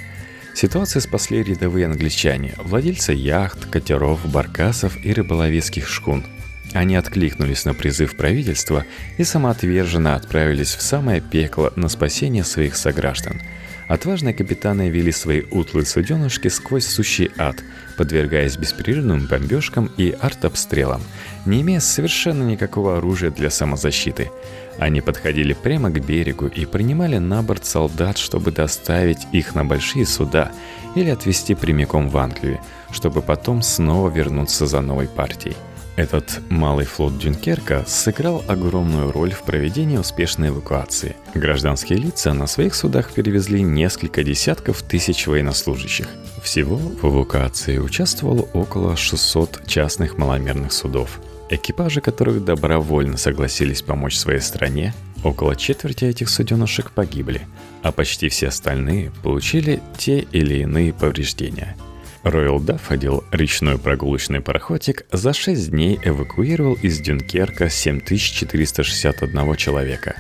Ситуацию 0.55 1.03
спасли 1.03 1.43
рядовые 1.43 1.87
англичане, 1.87 2.55
владельцы 2.59 3.13
яхт, 3.13 3.67
катеров, 3.67 4.21
баркасов 4.31 5.03
и 5.05 5.13
рыболовецких 5.13 5.89
шхун– 5.89 6.25
они 6.73 6.97
откликнулись 6.97 7.65
на 7.65 7.75
призыв 7.75 8.17
правительства 8.17 8.85
и 9.19 9.25
самоотверженно 9.25 10.15
отправились 10.15 10.75
в 10.75 10.83
самое 10.83 11.21
пекло 11.21 11.73
на 11.77 11.89
спасение 11.89 12.45
своих 12.45 12.77
сограждан. 12.77 13.41
Отважные 13.89 14.35
капитаны 14.35 14.91
вели 14.91 15.13
свои 15.13 15.43
утлые 15.51 15.87
суденышки 15.87 16.49
сквозь 16.49 16.87
сущий 16.87 17.31
ад, 17.39 17.63
подвергаясь 17.97 18.57
беспрерывным 18.57 19.27
бомбежкам 19.27 19.91
и 19.97 20.11
артобстрелам, 20.11 21.03
не 21.45 21.63
имея 21.63 21.79
совершенно 21.79 22.43
никакого 22.43 22.99
оружия 22.99 23.31
для 23.31 23.49
самозащиты. 23.49 24.31
Они 24.79 25.01
подходили 25.01 25.53
прямо 25.53 25.91
к 25.91 26.05
берегу 26.05 26.49
и 26.49 26.67
принимали 26.67 27.19
на 27.19 27.43
борт 27.43 27.65
солдат, 27.65 28.19
чтобы 28.19 28.51
доставить 28.51 29.27
их 29.31 29.55
на 29.55 29.65
большие 29.65 30.05
суда 30.05 30.51
или 30.97 31.09
отвезти 31.09 31.55
прямиком 31.55 32.09
в 32.09 32.17
Англию, 32.19 32.61
чтобы 32.91 33.23
потом 33.23 33.63
снова 33.63 34.11
вернуться 34.11 34.67
за 34.67 34.81
новой 34.81 35.07
партией. 35.07 35.57
Этот 35.97 36.43
малый 36.51 36.85
флот 36.85 37.19
Дюнкерка 37.19 37.83
сыграл 37.87 38.45
огромную 38.49 39.11
роль 39.13 39.33
в 39.33 39.43
проведении 39.45 39.97
успешной 39.97 40.49
эвакуации. 40.51 41.17
Гражданские 41.35 41.99
лица 41.99 42.35
на 42.35 42.47
своих 42.47 42.75
судах 42.75 43.13
перевезли 43.13 43.63
несколько 43.63 44.23
десятков 44.23 44.83
тысяч 44.83 45.27
военнослужащих. 45.27 46.07
Всего 46.43 46.77
в 46.77 47.03
эвакуации 47.03 47.79
участвовало 47.79 48.43
около 48.53 48.95
600 48.95 49.67
частных 49.67 50.19
маломерных 50.19 50.73
судов, 50.73 51.19
экипажи 51.49 52.03
которых 52.03 52.45
добровольно 52.45 53.17
согласились 53.17 53.81
помочь 53.81 54.17
своей 54.17 54.41
стране. 54.41 54.93
Около 55.25 55.57
четверти 55.57 56.05
этих 56.05 56.29
суденышек 56.29 56.91
погибли, 56.91 57.49
а 57.83 57.91
почти 57.91 58.29
все 58.29 58.49
остальные 58.49 59.13
получили 59.23 59.81
те 59.97 60.19
или 60.19 60.57
иные 60.57 60.93
повреждения– 60.93 61.75
Royal 62.27 62.59
Daffodil, 62.59 63.23
речной 63.31 63.79
прогулочный 63.79 64.41
пароходик, 64.41 65.07
за 65.13 65.33
6 65.33 65.71
дней 65.71 66.01
эвакуировал 66.03 66.75
из 66.75 66.99
Дюнкерка 66.99 67.69
7461 67.69 69.55
человека. 69.55 70.17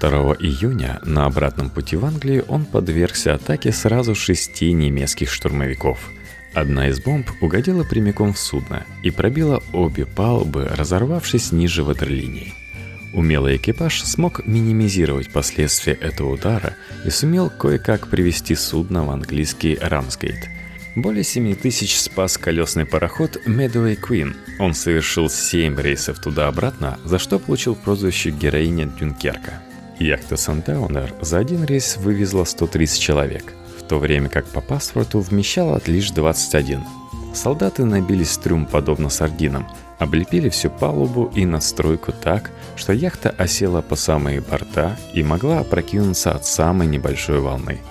2 0.00 0.36
июня 0.40 1.00
на 1.04 1.26
обратном 1.26 1.68
пути 1.68 1.96
в 1.96 2.06
Англию 2.06 2.46
он 2.48 2.64
подвергся 2.64 3.34
атаке 3.34 3.72
сразу 3.72 4.14
шести 4.14 4.72
немецких 4.72 5.30
штурмовиков. 5.30 5.98
Одна 6.54 6.88
из 6.88 6.98
бомб 6.98 7.28
угодила 7.42 7.84
прямиком 7.84 8.32
в 8.32 8.38
судно 8.38 8.86
и 9.02 9.10
пробила 9.10 9.62
обе 9.74 10.06
палубы, 10.06 10.66
разорвавшись 10.74 11.52
ниже 11.52 11.84
ватерлинии. 11.84 12.54
Умелый 13.12 13.56
экипаж 13.56 14.00
смог 14.02 14.46
минимизировать 14.46 15.30
последствия 15.30 15.92
этого 15.92 16.32
удара 16.32 16.74
и 17.04 17.10
сумел 17.10 17.50
кое-как 17.50 18.08
привести 18.08 18.54
судно 18.54 19.04
в 19.04 19.10
английский 19.10 19.76
Рамсгейт– 19.78 20.48
более 20.96 21.24
7 21.24 21.54
тысяч 21.54 21.98
спас 21.98 22.36
колесный 22.38 22.84
пароход 22.84 23.38
Medway 23.46 23.98
Queen. 24.00 24.34
Он 24.58 24.74
совершил 24.74 25.28
7 25.28 25.80
рейсов 25.80 26.18
туда-обратно, 26.18 26.98
за 27.04 27.18
что 27.18 27.38
получил 27.38 27.74
прозвище 27.74 28.30
героиня 28.30 28.86
Дюнкерка. 28.86 29.62
Яхта 29.98 30.36
Сантаунер 30.36 31.14
за 31.20 31.38
один 31.38 31.64
рейс 31.64 31.96
вывезла 31.96 32.44
130 32.44 33.00
человек, 33.00 33.52
в 33.78 33.82
то 33.86 33.98
время 33.98 34.28
как 34.28 34.46
по 34.46 34.60
паспорту 34.60 35.20
вмещала 35.20 35.80
лишь 35.86 36.10
21. 36.10 36.82
Солдаты 37.34 37.84
набились 37.84 38.36
трюм 38.38 38.66
подобно 38.66 39.10
сардинам, 39.10 39.68
облепили 39.98 40.48
всю 40.48 40.70
палубу 40.70 41.30
и 41.34 41.44
надстройку 41.44 42.12
так, 42.12 42.50
что 42.76 42.92
яхта 42.92 43.30
осела 43.30 43.82
по 43.82 43.94
самые 43.94 44.40
борта 44.40 44.96
и 45.12 45.22
могла 45.22 45.60
опрокинуться 45.60 46.32
от 46.32 46.46
самой 46.46 46.86
небольшой 46.86 47.38
волны– 47.38 47.80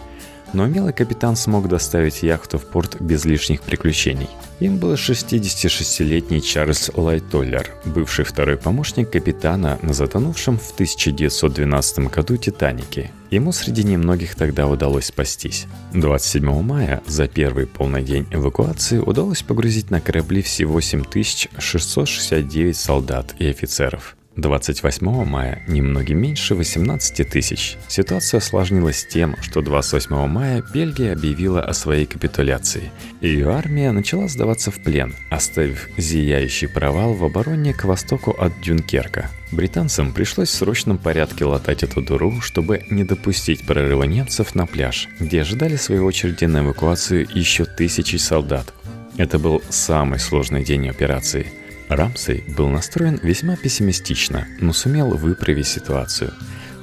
но 0.54 0.64
умелый 0.64 0.94
капитан 0.94 1.36
смог 1.36 1.68
доставить 1.68 2.24
яхту 2.24 2.58
в 2.58 2.66
порт 2.66 3.02
без 3.02 3.26
лишних 3.26 3.62
приключений. 3.62 4.30
Им 4.60 4.78
был 4.78 4.94
66-летний 4.94 6.42
Чарльз 6.42 6.92
Лайтоллер, 6.94 7.72
бывший 7.86 8.26
второй 8.26 8.58
помощник 8.58 9.10
капитана 9.10 9.80
на 9.82 9.94
затонувшем 9.94 10.58
в 10.58 10.72
1912 10.74 12.00
году 12.12 12.38
«Титанике». 12.38 13.12
Ему 13.32 13.52
среди 13.52 13.84
немногих 13.84 14.36
тогда 14.36 14.68
удалось 14.68 15.06
спастись. 15.06 15.68
27 15.94 16.62
мая, 16.62 17.02
за 17.06 17.28
первый 17.28 17.68
полный 17.68 18.04
день 18.04 18.28
эвакуации, 18.32 18.98
удалось 18.98 19.44
погрузить 19.44 19.92
на 19.92 20.02
корабли 20.02 20.42
всего 20.42 20.82
7669 20.82 22.76
солдат 22.76 23.36
и 23.40 23.48
офицеров– 23.48 24.16
28 24.42 25.26
мая 25.26 25.62
немногим 25.68 26.20
меньше 26.20 26.56
18 26.56 27.30
тысяч. 27.30 27.78
Ситуация 27.88 28.40
осложнилась 28.40 29.06
тем, 29.06 29.36
что 29.42 29.62
28 29.62 30.28
мая 30.28 30.64
Бельгия 30.74 31.14
объявила 31.14 31.62
о 31.62 31.74
своей 31.74 32.06
капитуляции. 32.06 32.92
Ее 33.22 33.52
армия 33.52 33.92
начала 33.92 34.28
сдаваться 34.28 34.72
в 34.72 34.82
плен, 34.84 35.16
оставив 35.30 35.90
зияющий 35.98 36.68
провал 36.68 37.14
в 37.14 37.24
обороне 37.24 37.74
к 37.74 37.84
востоку 37.86 38.32
от 38.32 38.60
Дюнкерка. 38.62 39.30
Британцам 39.52 40.14
пришлось 40.14 40.50
в 40.50 40.56
срочном 40.56 40.98
порядке 40.98 41.46
латать 41.46 41.84
эту 41.84 42.02
дуру, 42.02 42.40
чтобы 42.42 42.84
не 42.90 43.04
допустить 43.04 43.66
прорыва 43.66 44.04
немцев 44.04 44.56
на 44.56 44.66
пляж, 44.68 45.08
где 45.20 45.42
ожидали 45.42 45.76
своей 45.76 46.02
очереди 46.02 46.46
на 46.46 46.60
эвакуацию 46.60 47.28
еще 47.34 47.66
тысячи 47.66 48.18
солдат. 48.18 48.74
Это 49.18 49.40
был 49.40 49.62
самый 49.70 50.20
сложный 50.20 50.64
день 50.64 50.88
операции– 50.88 51.48
Рамсей 51.90 52.44
был 52.48 52.70
настроен 52.70 53.20
весьма 53.24 53.56
пессимистично, 53.56 54.48
но 54.60 54.74
сумел 54.74 55.10
выправить 55.10 55.68
ситуацию. 55.68 56.32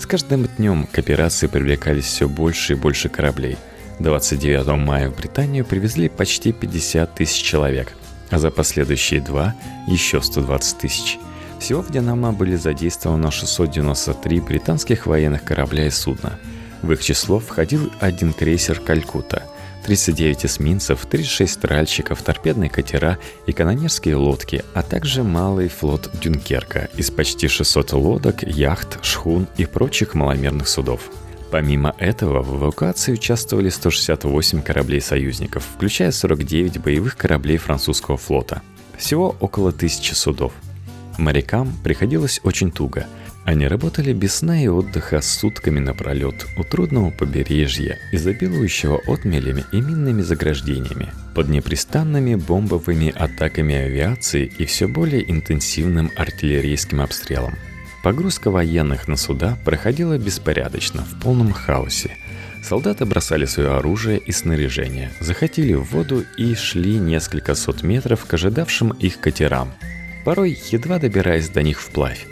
С 0.01 0.05
каждым 0.05 0.49
днем 0.57 0.87
к 0.87 0.99
операции 0.99 1.47
привлекались 1.47 2.05
все 2.07 2.29
больше 2.29 2.73
и 2.73 2.77
больше 2.77 3.09
кораблей. 3.09 3.57
29 4.01 4.67
мая 4.77 5.09
в 5.09 5.17
Британию 5.17 5.65
привезли 5.65 6.09
почти 6.09 6.53
50 6.53 7.15
тысяч 7.15 7.41
человек, 7.41 7.93
а 8.31 8.39
за 8.41 8.51
последующие 8.51 9.21
два– 9.21 9.55
еще 9.87 10.21
120 10.21 10.79
тысяч. 10.79 11.19
Всего 11.61 11.83
в 11.83 11.91
«Динамо» 11.91 12.33
были 12.33 12.57
задействовано 12.57 13.31
693 13.31 14.41
британских 14.41 15.07
военных 15.07 15.45
корабля 15.45 15.87
и 15.87 15.91
судна. 15.91 16.39
В 16.83 16.93
их 16.93 17.03
число 17.03 17.39
входил 17.39 17.93
один 18.01 18.33
крейсер 18.33 18.81
«Калькутта», 18.81 19.45
39 19.87 20.47
эсминцев, 20.47 21.07
36 21.09 21.61
тральщиков, 21.61 22.21
торпедные 22.21 22.69
катера 22.69 23.19
и 23.47 23.53
канонерские 23.53 24.17
лодки, 24.17 24.65
а 24.75 24.83
также 24.83 25.23
малый 25.23 25.69
флот 25.69 26.11
Дюнкерка 26.21 26.89
из 26.97 27.13
почти 27.13 27.47
600 27.47 27.93
лодок, 27.93 28.43
яхт, 28.43 28.99
шхун 29.05 29.47
и 29.57 29.65
прочих 29.65 30.15
маломерных 30.15 30.67
судов. 30.67 31.03
Помимо 31.53 31.95
этого, 31.99 32.43
в 32.43 32.57
эвакуации 32.57 33.13
участвовали 33.13 33.69
168 33.69 34.61
кораблей 34.63 35.01
союзников, 35.01 35.65
включая 35.77 36.11
49 36.11 36.81
боевых 36.81 37.17
кораблей 37.17 37.57
французского 37.57 38.17
флота. 38.17 38.63
Всего 38.99 39.37
около 39.39 39.71
тысячи 39.71 40.15
судов. 40.15 40.53
Морякам 41.17 41.73
приходилось 41.85 42.41
очень 42.43 42.73
туго– 42.73 43.07
они 43.47 43.69
работали 43.69 44.13
без 44.13 44.35
сна 44.35 44.61
и 44.61 44.67
отдыха 44.67 45.21
сутками 45.21 45.79
напролет 45.79 46.49
у 46.59 46.65
трудного 46.65 47.13
побережья, 47.13 47.97
изобилующего 48.11 49.01
отмелями 49.07 49.65
и 49.71 49.81
минными 49.81 50.21
заграждениями, 50.23 51.13
под 51.33 51.49
непрестанными 51.49 52.35
бомбовыми 52.35 53.15
атаками 53.17 53.77
авиации 53.77 54.51
и 54.59 54.65
все 54.65 54.89
более 54.89 55.31
интенсивным 55.31 56.11
артиллерийским 56.17 57.01
обстрелом. 57.01 57.55
Погрузка 58.03 58.51
военных 58.51 59.07
на 59.07 59.17
суда 59.17 59.57
проходила 59.65 60.19
беспорядочно, 60.19 61.03
в 61.03 61.21
полном 61.21 61.53
хаосе. 61.53 62.17
Солдаты 62.65 63.05
бросали 63.05 63.45
свое 63.45 63.77
оружие 63.77 64.19
и 64.19 64.33
снаряжение, 64.33 65.13
захотели 65.21 65.75
в 65.75 65.85
воду 65.85 66.25
и 66.37 66.57
шли 66.57 66.99
несколько 66.99 67.55
сот 67.55 67.85
метров 67.85 68.25
к 68.25 68.35
ожидавшим 68.35 68.91
их 68.91 69.21
катерам, 69.21 69.73
порой 70.25 70.59
едва 70.73 70.99
добираясь 70.99 71.49
до 71.49 71.63
них 71.63 71.81
вплавь. 71.81 72.27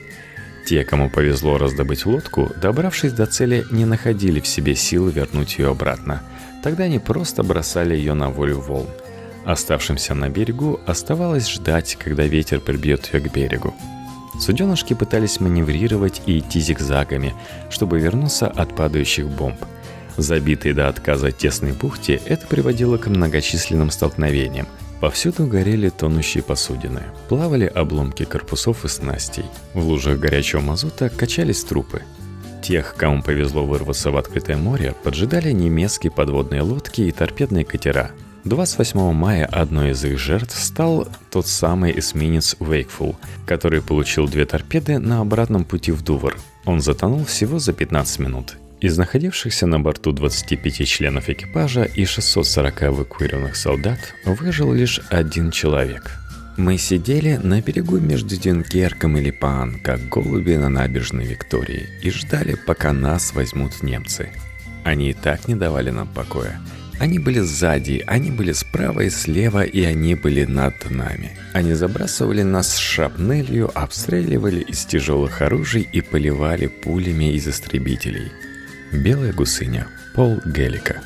Те, 0.65 0.83
кому 0.83 1.11
повезло 1.11 1.59
раздобыть 1.59 2.07
лодку, 2.07 2.51
добравшись 2.57 3.13
до 3.13 3.27
цели, 3.27 3.67
не 3.71 3.85
находили 3.85 4.41
в 4.41 4.47
себе 4.47 4.75
силы 4.75 5.13
вернуть 5.13 5.59
ее 5.59 5.71
обратно. 5.71 6.23
Тогда 6.63 6.85
они 6.85 6.99
просто 6.99 7.43
бросали 7.43 7.95
ее 7.95 8.15
на 8.15 8.31
волю 8.31 8.61
волн. 8.61 8.89
Оставшимся 9.45 10.15
на 10.15 10.31
берегу 10.31 10.81
оставалось 10.87 11.51
ждать, 11.51 11.97
когда 11.97 12.25
ветер 12.25 12.61
прибьет 12.61 13.13
ее 13.13 13.21
к 13.21 13.31
берегу. 13.31 13.75
Суденышки 14.41 14.95
пытались 14.95 15.39
маневрировать 15.39 16.23
и 16.25 16.39
идти 16.39 16.61
зигзагами, 16.61 17.35
чтобы 17.69 18.01
вернуться 18.01 18.49
от 18.49 18.75
падающих 18.75 19.29
бомб. 19.29 19.59
Забитые 20.17 20.73
до 20.73 20.89
отказа 20.89 21.31
тесной 21.31 21.73
бухте, 21.73 22.21
это 22.25 22.47
приводило 22.47 22.97
к 22.97 23.07
многочисленным 23.09 23.91
столкновениям– 23.91 24.67
Повсюду 25.01 25.47
горели 25.47 25.89
тонущие 25.89 26.43
посудины, 26.43 27.03
плавали 27.29 27.67
обломки 27.67 28.25
корпусов 28.25 28.85
и 28.85 28.89
снастей. 28.89 29.45
В 29.75 29.85
лужах 29.85 30.19
горячего 30.19 30.61
мазута 30.61 31.09
качались 31.09 31.65
трупы. 31.65 32.03
Тех, 32.63 32.95
кому 32.97 33.23
повезло 33.23 33.67
вырваться 33.67 34.11
в 34.11 34.17
открытое 34.17 34.57
море, 34.57 34.95
поджидали 35.03 35.53
немецкие 35.53 36.11
подводные 36.11 36.63
лодки 36.63 37.03
и 37.03 37.13
торпедные 37.13 37.65
катера. 37.65 38.13
28 38.45 39.13
мая 39.13 39.47
одной 39.47 39.91
из 39.91 40.05
их 40.05 40.19
жертв 40.19 40.59
стал 40.59 41.09
тот 41.31 41.47
самый 41.47 41.99
эсминец 41.99 42.57
Wakeful, 42.61 43.17
который 43.47 43.83
получил 43.83 44.29
две 44.29 44.47
торпеды 44.47 44.99
на 44.99 45.21
обратном 45.21 45.65
пути 45.65 45.93
в 45.93 46.03
Дувр. 46.03 46.37
Он 46.65 46.81
затонул 46.81 47.25
всего 47.25 47.59
за 47.59 47.73
15 47.73 48.19
минут 48.21 48.57
из 48.85 48.99
находившихся 48.99 49.67
на 49.67 49.81
борту 49.81 50.13
25 50.13 50.87
членов 50.87 51.31
экипажа 51.31 51.85
и 51.85 52.05
640 52.05 52.83
эвакуированных 52.83 53.57
солдат 53.57 53.99
выжил 54.27 54.75
лишь 54.75 55.01
один 55.09 55.51
человек. 55.51 56.11
Мы 56.59 56.77
сидели 56.77 57.37
на 57.43 57.63
берегу 57.63 57.99
между 57.99 58.37
Дюнкерком 58.37 59.17
и 59.17 59.23
Липан, 59.23 59.81
как 59.81 60.07
голуби 60.11 60.57
на 60.57 60.69
набережной 60.69 61.25
Виктории, 61.25 61.89
и 62.03 62.11
ждали, 62.11 62.57
пока 62.67 62.93
нас 62.93 63.33
возьмут 63.33 63.83
немцы. 63.83 64.29
Они 64.85 65.11
и 65.11 65.15
так 65.15 65.49
не 65.49 65.55
давали 65.55 65.89
нам 65.89 66.07
покоя. 66.07 66.61
Они 67.01 67.19
были 67.19 67.41
сзади, 67.41 68.05
они 68.07 68.31
были 68.31 68.53
справа 68.53 69.01
и 69.01 69.09
слева, 69.09 69.65
и 69.65 69.83
они 69.83 70.15
были 70.15 70.45
над 70.45 70.91
нами. 70.91 71.39
Они 71.55 71.73
забрасывали 71.73 72.43
нас 72.43 72.77
шрапнелью, 72.77 73.71
обстреливали 73.75 74.61
из 74.61 74.85
тяжелых 74.85 75.41
оружий 75.41 75.89
и 75.91 76.03
поливали 76.03 76.67
пулями 76.67 77.33
из 77.33 77.49
истребителей– 77.49 78.31
Белая 78.95 79.33
гусыня. 79.33 79.89
Пол 80.15 80.41
Гелика. 80.45 81.01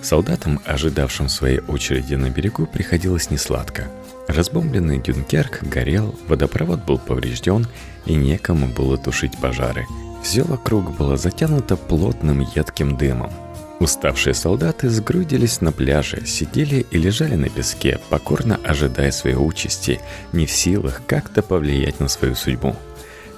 Солдатам, 0.00 0.58
ожидавшим 0.64 1.28
своей 1.28 1.60
очереди 1.60 2.14
на 2.14 2.30
берегу, 2.30 2.66
приходилось 2.66 3.30
несладко. 3.30 3.88
Разбомбленный 4.26 4.98
Дюнкерк 4.98 5.62
горел, 5.64 6.18
водопровод 6.28 6.82
был 6.84 6.98
поврежден, 6.98 7.66
и 8.06 8.14
некому 8.14 8.68
было 8.68 8.96
тушить 8.96 9.38
пожары. 9.38 9.86
Все 10.24 10.44
вокруг 10.44 10.96
было 10.96 11.18
затянуто 11.18 11.76
плотным 11.76 12.40
едким 12.40 12.96
дымом. 12.96 13.30
Уставшие 13.78 14.32
солдаты 14.32 14.88
сгрудились 14.88 15.60
на 15.60 15.72
пляже, 15.72 16.24
сидели 16.24 16.86
и 16.90 16.96
лежали 16.96 17.34
на 17.34 17.50
песке, 17.50 18.00
покорно 18.08 18.58
ожидая 18.64 19.10
своей 19.10 19.36
участи, 19.36 20.00
не 20.32 20.46
в 20.46 20.50
силах 20.50 21.02
как-то 21.06 21.42
повлиять 21.42 22.00
на 22.00 22.08
свою 22.08 22.34
судьбу. 22.34 22.74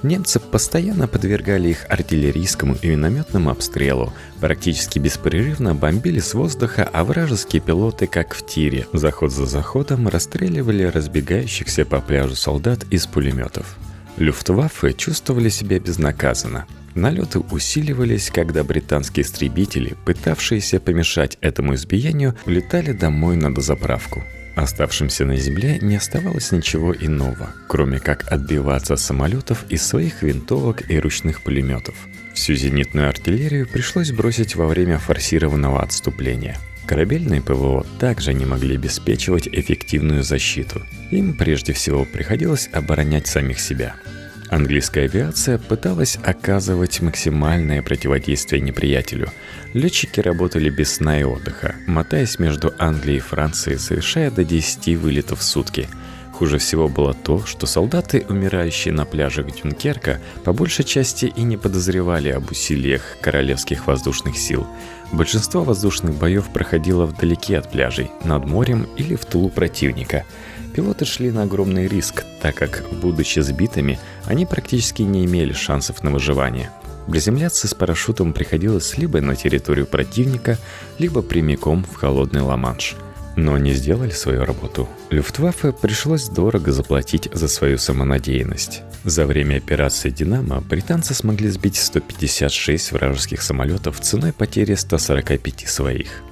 Немцы 0.04 0.38
постоянно 0.38 1.08
подвергали 1.08 1.70
их 1.70 1.86
артиллерийскому 1.88 2.76
и 2.82 2.88
минометному 2.88 3.48
обстрелу, 3.48 4.12
практически 4.38 4.98
беспрерывно 4.98 5.74
бомбили 5.74 6.20
с 6.20 6.34
воздуха, 6.34 6.86
а 6.92 7.04
вражеские 7.04 7.62
пилоты, 7.62 8.06
как 8.06 8.34
в 8.34 8.44
тире, 8.44 8.86
заход 8.92 9.32
за 9.32 9.46
заходом 9.46 10.06
расстреливали 10.06 10.82
разбегающихся 10.82 11.86
по 11.86 12.02
пляжу 12.02 12.36
солдат 12.36 12.84
из 12.90 13.06
пулеметов. 13.06 13.78
Люфтваффе 14.18 14.92
чувствовали 14.92 15.48
себя 15.48 15.80
безнаказанно. 15.80 16.66
Налеты 16.94 17.38
усиливались, 17.38 18.28
когда 18.28 18.62
британские 18.62 19.24
истребители, 19.24 19.96
пытавшиеся 20.04 20.80
помешать 20.80 21.38
этому 21.40 21.76
избиению, 21.76 22.36
улетали 22.44 22.92
домой 22.92 23.36
на 23.36 23.54
дозаправку. 23.54 24.22
Оставшимся 24.54 25.24
на 25.24 25.36
земле 25.36 25.78
не 25.80 25.96
оставалось 25.96 26.52
ничего 26.52 26.94
иного, 26.94 27.50
кроме 27.68 27.98
как 27.98 28.30
отбиваться 28.30 28.94
от 28.94 29.00
самолетов 29.00 29.64
из 29.68 29.84
своих 29.84 30.22
винтовок 30.22 30.88
и 30.88 30.98
ручных 30.98 31.42
пулеметов. 31.42 31.94
Всю 32.34 32.54
зенитную 32.54 33.08
артиллерию 33.08 33.66
пришлось 33.68 34.12
бросить 34.12 34.54
во 34.54 34.66
время 34.66 34.98
форсированного 34.98 35.82
отступления. 35.82 36.56
Корабельные 36.86 37.40
ПВО 37.40 37.84
также 37.98 38.34
не 38.34 38.44
могли 38.44 38.76
обеспечивать 38.76 39.48
эффективную 39.48 40.22
защиту. 40.22 40.82
Им 41.10 41.34
прежде 41.34 41.72
всего 41.72 42.04
приходилось 42.04 42.68
оборонять 42.72 43.26
самих 43.26 43.58
себя– 43.58 43.96
Английская 44.50 45.04
авиация 45.04 45.58
пыталась 45.58 46.18
оказывать 46.22 47.00
максимальное 47.00 47.82
противодействие 47.82 48.60
неприятелю. 48.60 49.30
Летчики 49.72 50.20
работали 50.20 50.68
без 50.68 50.96
сна 50.96 51.18
и 51.20 51.24
отдыха, 51.24 51.74
мотаясь 51.86 52.38
между 52.38 52.72
Англией 52.78 53.18
и 53.18 53.20
Францией, 53.20 53.78
совершая 53.78 54.30
до 54.30 54.44
10 54.44 54.96
вылетов 54.96 55.40
в 55.40 55.42
сутки. 55.42 55.88
Хуже 56.32 56.58
всего 56.58 56.88
было 56.88 57.14
то, 57.14 57.46
что 57.46 57.66
солдаты, 57.66 58.26
умирающие 58.28 58.92
на 58.92 59.04
пляжах 59.04 59.46
Дюнкерка, 59.54 60.20
по 60.44 60.52
большей 60.52 60.84
части 60.84 61.26
и 61.26 61.42
не 61.42 61.56
подозревали 61.56 62.28
об 62.28 62.50
усилиях 62.50 63.02
королевских 63.20 63.86
воздушных 63.86 64.36
сил. 64.36 64.66
Большинство 65.12 65.62
воздушных 65.62 66.16
боев 66.16 66.52
проходило 66.52 67.06
вдалеке 67.06 67.58
от 67.58 67.70
пляжей, 67.70 68.10
над 68.24 68.46
морем 68.46 68.88
или 68.96 69.14
в 69.14 69.24
тылу 69.24 69.48
противника– 69.48 70.24
Пилоты 70.74 71.04
шли 71.04 71.30
на 71.30 71.44
огромный 71.44 71.86
риск, 71.86 72.24
так 72.42 72.56
как, 72.56 72.82
будучи 73.00 73.38
сбитыми, 73.38 74.00
они 74.24 74.44
практически 74.44 75.02
не 75.02 75.24
имели 75.24 75.52
шансов 75.52 76.02
на 76.02 76.10
выживание. 76.10 76.68
Приземляться 77.08 77.68
с 77.68 77.74
парашютом 77.74 78.32
приходилось 78.32 78.98
либо 78.98 79.20
на 79.20 79.36
территорию 79.36 79.86
противника, 79.86 80.58
либо 80.98 81.22
прямиком 81.22 81.84
в 81.84 81.94
холодный 81.94 82.40
Ла-Манш. 82.40 82.96
Но 83.36 83.54
они 83.54 83.72
сделали 83.72 84.10
свою 84.10 84.44
работу. 84.44 84.88
Люфтваффе 85.10 85.72
пришлось 85.72 86.28
дорого 86.28 86.72
заплатить 86.72 87.28
за 87.32 87.46
свою 87.46 87.78
самонадеянность. 87.78 88.82
За 89.04 89.26
время 89.26 89.56
операции 89.58 90.10
«Динамо» 90.10 90.60
британцы 90.60 91.14
смогли 91.14 91.50
сбить 91.50 91.76
156 91.76 92.92
вражеских 92.92 93.42
самолетов 93.42 94.00
ценой 94.00 94.32
потери 94.32 94.74
145 94.74 95.68
своих. 95.68 96.22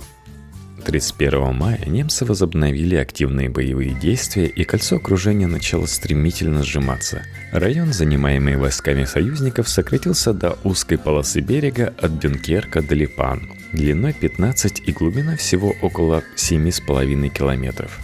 31 0.82 1.54
мая 1.54 1.80
немцы 1.86 2.24
возобновили 2.24 2.96
активные 2.96 3.48
боевые 3.48 3.94
действия, 3.94 4.46
и 4.46 4.64
кольцо 4.64 4.96
окружения 4.96 5.46
начало 5.46 5.86
стремительно 5.86 6.62
сжиматься. 6.62 7.22
Район, 7.52 7.92
занимаемый 7.92 8.56
войсками 8.56 9.04
союзников, 9.04 9.68
сократился 9.68 10.32
до 10.32 10.58
узкой 10.64 10.98
полосы 10.98 11.40
берега 11.40 11.94
от 11.98 12.18
Дюнкерка 12.18 12.82
до 12.82 12.94
Липан, 12.94 13.50
длиной 13.72 14.12
15 14.12 14.82
и 14.84 14.92
глубина 14.92 15.36
всего 15.36 15.74
около 15.80 16.22
7,5 16.36 17.28
километров. 17.28 18.00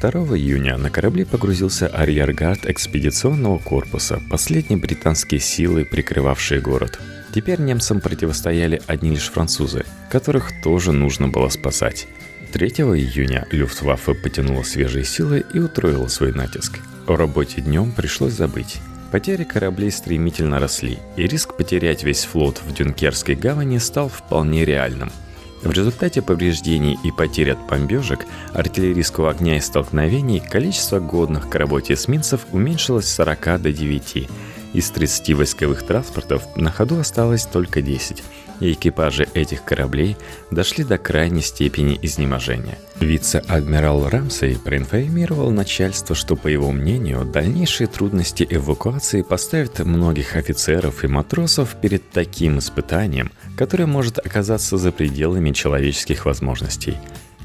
2 0.00 0.10
июня 0.36 0.78
на 0.78 0.88
корабле 0.88 1.26
погрузился 1.26 1.88
арьергард 1.88 2.64
экспедиционного 2.64 3.58
корпуса, 3.58 4.20
последние 4.30 4.78
британские 4.78 5.40
силы, 5.40 5.84
прикрывавшие 5.84 6.60
город. 6.60 6.98
Теперь 7.32 7.60
немцам 7.60 8.00
противостояли 8.00 8.82
одни 8.86 9.10
лишь 9.10 9.30
французы, 9.30 9.84
которых 10.10 10.50
тоже 10.62 10.92
нужно 10.92 11.28
было 11.28 11.48
спасать. 11.48 12.08
3 12.52 12.68
июня 12.68 13.46
Люфтваффе 13.52 14.14
потянула 14.14 14.62
свежие 14.62 15.04
силы 15.04 15.44
и 15.54 15.60
утроила 15.60 16.08
свой 16.08 16.32
натиск. 16.32 16.80
О 17.06 17.16
работе 17.16 17.60
днем 17.60 17.92
пришлось 17.92 18.32
забыть. 18.32 18.78
Потери 19.12 19.44
кораблей 19.44 19.90
стремительно 19.90 20.58
росли, 20.58 20.98
и 21.16 21.26
риск 21.26 21.56
потерять 21.56 22.04
весь 22.04 22.24
флот 22.24 22.60
в 22.62 22.72
Дюнкерской 22.74 23.34
гавани 23.34 23.78
стал 23.78 24.08
вполне 24.08 24.64
реальным– 24.64 25.10
в 25.62 25.72
результате 25.72 26.22
повреждений 26.22 26.98
и 27.04 27.10
потерь 27.10 27.52
от 27.52 27.58
бомбежек, 27.68 28.20
артиллерийского 28.54 29.30
огня 29.30 29.58
и 29.58 29.60
столкновений 29.60 30.40
количество 30.40 31.00
годных 31.00 31.50
к 31.50 31.54
работе 31.54 31.94
эсминцев 31.94 32.46
уменьшилось 32.52 33.06
с 33.06 33.14
40 33.14 33.60
до 33.60 33.72
9. 33.72 34.28
Из 34.72 34.88
30 34.90 35.34
войсковых 35.34 35.84
транспортов 35.84 36.44
на 36.56 36.70
ходу 36.70 37.00
осталось 37.00 37.44
только 37.44 37.82
10, 37.82 38.22
и 38.60 38.72
экипажи 38.72 39.26
этих 39.34 39.64
кораблей 39.64 40.16
дошли 40.52 40.84
до 40.84 40.96
крайней 40.96 41.42
степени 41.42 41.98
изнеможения. 42.02 42.78
Вице-адмирал 43.00 44.08
Рамсей 44.08 44.56
проинформировал 44.56 45.50
начальство, 45.50 46.14
что, 46.14 46.36
по 46.36 46.46
его 46.46 46.70
мнению, 46.70 47.24
дальнейшие 47.24 47.88
трудности 47.88 48.46
эвакуации 48.48 49.22
поставят 49.22 49.80
многих 49.80 50.36
офицеров 50.36 51.02
и 51.02 51.08
матросов 51.08 51.74
перед 51.80 52.08
таким 52.10 52.58
испытанием, 52.58 53.32
которое 53.56 53.86
может 53.86 54.18
оказаться 54.18 54.76
за 54.76 54.92
пределами 54.92 55.50
человеческих 55.50 56.26
возможностей. 56.26 56.96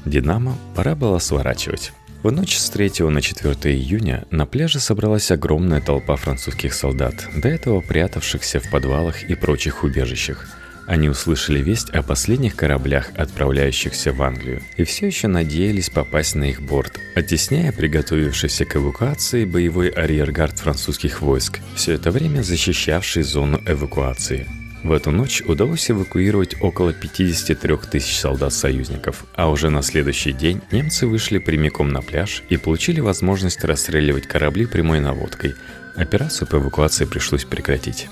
«Динамо» 0.04 0.56
пора 0.76 0.94
было 0.94 1.18
сворачивать. 1.18 1.92
В 2.26 2.32
ночь 2.32 2.56
с 2.56 2.70
3 2.70 3.04
на 3.08 3.22
4 3.22 3.72
июня 3.72 4.26
на 4.32 4.46
пляже 4.46 4.80
собралась 4.80 5.30
огромная 5.30 5.80
толпа 5.80 6.16
французских 6.16 6.74
солдат, 6.74 7.28
до 7.36 7.46
этого 7.46 7.80
прятавшихся 7.80 8.58
в 8.58 8.68
подвалах 8.68 9.22
и 9.22 9.36
прочих 9.36 9.84
убежищах. 9.84 10.44
Они 10.88 11.08
услышали 11.08 11.60
весть 11.60 11.90
о 11.90 12.02
последних 12.02 12.56
кораблях, 12.56 13.12
отправляющихся 13.16 14.12
в 14.12 14.20
Англию, 14.24 14.60
и 14.76 14.82
все 14.82 15.06
еще 15.06 15.28
надеялись 15.28 15.88
попасть 15.88 16.34
на 16.34 16.50
их 16.50 16.62
борт, 16.62 16.98
оттесняя 17.14 17.70
приготовившийся 17.70 18.64
к 18.64 18.74
эвакуации 18.74 19.44
боевой 19.44 19.90
арьергард 19.90 20.58
французских 20.58 21.22
войск, 21.22 21.60
все 21.76 21.92
это 21.92 22.10
время 22.10 22.42
защищавший 22.42 23.22
зону 23.22 23.62
эвакуации– 23.64 24.48
в 24.82 24.92
эту 24.92 25.10
ночь 25.10 25.42
удалось 25.42 25.90
эвакуировать 25.90 26.60
около 26.60 26.92
53 26.92 27.76
тысяч 27.90 28.18
солдат-союзников, 28.18 29.24
а 29.34 29.50
уже 29.50 29.70
на 29.70 29.82
следующий 29.82 30.32
день 30.32 30.60
немцы 30.70 31.06
вышли 31.06 31.38
прямиком 31.38 31.88
на 31.88 32.02
пляж 32.02 32.42
и 32.48 32.56
получили 32.56 33.00
возможность 33.00 33.64
расстреливать 33.64 34.26
корабли 34.26 34.66
прямой 34.66 35.00
наводкой. 35.00 35.54
Операцию 35.96 36.46
по 36.46 36.56
эвакуации 36.56 37.04
пришлось 37.04 37.44
прекратить. 37.44 38.08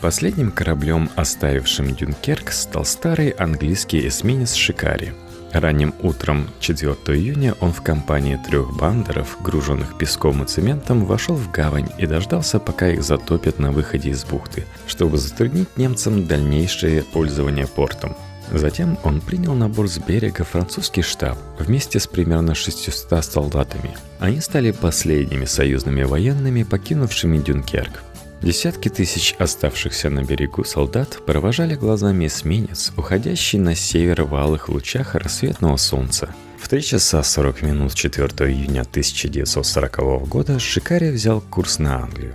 Последним 0.00 0.52
кораблем, 0.52 1.10
оставившим 1.16 1.94
Дюнкерк, 1.94 2.52
стал 2.52 2.84
старый 2.84 3.30
английский 3.30 4.06
эсминец 4.06 4.54
«Шикари», 4.54 5.12
Ранним 5.56 5.94
утром 6.02 6.48
4 6.60 6.92
июня 7.18 7.54
он 7.60 7.72
в 7.72 7.80
компании 7.80 8.38
трех 8.46 8.76
бандеров, 8.76 9.38
груженных 9.42 9.96
песком 9.96 10.42
и 10.42 10.46
цементом, 10.46 11.06
вошел 11.06 11.34
в 11.34 11.50
гавань 11.50 11.88
и 11.96 12.06
дождался, 12.06 12.58
пока 12.58 12.88
их 12.88 13.02
затопят 13.02 13.58
на 13.58 13.72
выходе 13.72 14.10
из 14.10 14.22
бухты, 14.26 14.66
чтобы 14.86 15.16
затруднить 15.16 15.78
немцам 15.78 16.26
дальнейшее 16.26 17.02
пользование 17.02 17.66
портом. 17.66 18.14
Затем 18.52 18.98
он 19.02 19.22
принял 19.22 19.54
на 19.54 19.70
борт 19.70 19.90
с 19.90 19.98
берега 19.98 20.44
французский 20.44 21.00
штаб 21.00 21.38
вместе 21.58 22.00
с 22.00 22.06
примерно 22.06 22.54
600 22.54 23.24
солдатами. 23.24 23.96
Они 24.20 24.42
стали 24.42 24.72
последними 24.72 25.46
союзными 25.46 26.02
военными, 26.02 26.64
покинувшими 26.64 27.38
Дюнкерк. 27.38 28.02
Десятки 28.42 28.88
тысяч 28.88 29.34
оставшихся 29.38 30.10
на 30.10 30.22
берегу 30.22 30.62
солдат 30.62 31.24
провожали 31.24 31.74
глазами 31.74 32.26
эсминец, 32.26 32.92
уходящий 32.96 33.58
на 33.58 33.74
север 33.74 34.22
в 34.24 34.34
алых 34.34 34.68
лучах 34.68 35.14
рассветного 35.14 35.76
солнца. 35.76 36.34
В 36.58 36.68
3 36.68 36.82
часа 36.82 37.22
40 37.22 37.62
минут 37.62 37.94
4 37.94 38.26
июня 38.50 38.82
1940 38.82 40.28
года 40.28 40.58
Шикари 40.58 41.10
взял 41.10 41.40
курс 41.40 41.78
на 41.78 42.02
Англию. 42.02 42.34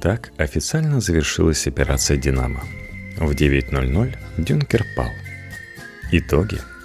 Так 0.00 0.32
официально 0.36 1.00
завершилась 1.00 1.66
операция 1.66 2.16
«Динамо». 2.16 2.62
В 3.16 3.32
9.00 3.32 4.16
Дюнкер 4.36 4.84
пал. 4.96 5.10
Итоги– 6.12 6.58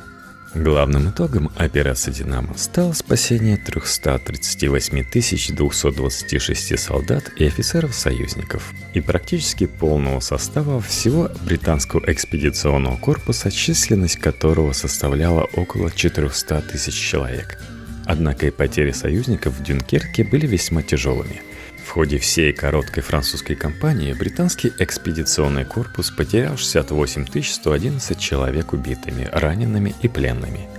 Главным 0.56 1.10
итогом 1.10 1.52
операции 1.58 2.12
«Динамо» 2.12 2.56
стало 2.56 2.94
спасение 2.94 3.58
338 3.58 5.56
226 5.56 6.80
солдат 6.80 7.32
и 7.38 7.46
офицеров-союзников 7.46 8.72
и 8.94 9.02
практически 9.02 9.66
полного 9.66 10.20
состава 10.20 10.80
всего 10.80 11.32
британского 11.44 12.04
экспедиционного 12.06 12.98
корпуса, 12.98 13.50
численность 13.50 14.18
которого 14.18 14.74
составляла 14.74 15.46
около 15.56 15.90
400 15.90 16.62
тысяч 16.72 16.94
человек. 16.94 17.60
Однако 18.06 18.46
и 18.46 18.52
потери 18.52 18.92
союзников 18.92 19.56
в 19.56 19.64
Дюнкерке 19.64 20.24
были 20.24 20.46
весьма 20.46 20.84
тяжелыми– 20.84 21.42
в 21.84 21.90
ходе 21.90 22.18
всей 22.18 22.54
короткой 22.54 23.04
французской 23.04 23.56
кампании 23.56 24.14
британский 24.14 24.72
экспедиционный 24.80 25.66
корпус 25.66 26.12
потерял 26.12 26.58
68 26.58 27.44
111 27.44 28.20
человек 28.20 28.74
убитыми, 28.74 29.28
ранеными 29.32 29.94
и 30.02 30.08
пленными. 30.08 30.70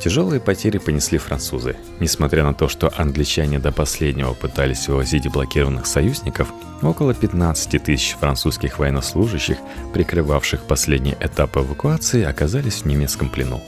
Тяжелые 0.00 0.40
потери 0.40 0.78
понесли 0.78 1.18
французы. 1.18 1.76
Несмотря 1.98 2.44
на 2.44 2.54
то, 2.54 2.68
что 2.68 2.92
англичане 2.96 3.58
до 3.58 3.72
последнего 3.72 4.32
пытались 4.32 4.88
вывозить 4.88 5.30
блокированных 5.30 5.86
союзников, 5.86 6.52
около 6.82 7.14
15 7.14 7.82
тысяч 7.82 8.16
французских 8.18 8.78
военнослужащих, 8.78 9.58
прикрывавших 9.92 10.62
последний 10.62 11.16
этап 11.20 11.56
эвакуации, 11.56 12.22
оказались 12.22 12.82
в 12.82 12.86
немецком 12.86 13.28
плену. 13.28 13.62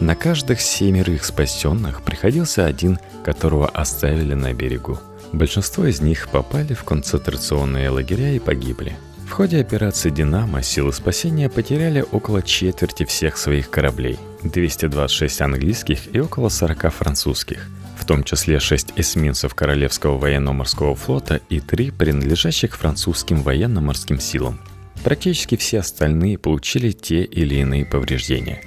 На 0.00 0.14
каждых 0.14 0.60
семерых 0.60 1.24
спасенных 1.24 2.02
приходился 2.02 2.66
один, 2.66 2.98
которого 3.24 3.68
оставили 3.68 4.34
на 4.34 4.52
берегу– 4.52 4.98
Большинство 5.32 5.86
из 5.86 6.00
них 6.00 6.28
попали 6.28 6.74
в 6.74 6.84
концентрационные 6.84 7.90
лагеря 7.90 8.32
и 8.32 8.38
погибли. 8.38 8.96
В 9.26 9.32
ходе 9.32 9.60
операции 9.60 10.10
«Динамо» 10.10 10.62
силы 10.62 10.92
спасения 10.92 11.50
потеряли 11.50 12.04
около 12.12 12.42
четверти 12.42 13.04
всех 13.04 13.36
своих 13.36 13.70
кораблей, 13.70 14.18
226 14.44 15.40
английских 15.40 16.14
и 16.14 16.20
около 16.20 16.48
40 16.48 16.94
французских, 16.94 17.66
в 17.98 18.06
том 18.06 18.22
числе 18.22 18.60
6 18.60 18.92
эсминцев 18.96 19.54
Королевского 19.54 20.16
военно-морского 20.16 20.94
флота 20.94 21.40
и 21.48 21.60
3 21.60 21.90
принадлежащих 21.90 22.76
французским 22.76 23.42
военно-морским 23.42 24.20
силам. 24.20 24.60
Практически 25.02 25.56
все 25.56 25.80
остальные 25.80 26.38
получили 26.38 26.92
те 26.92 27.24
или 27.24 27.56
иные 27.56 27.84
повреждения. 27.84 28.62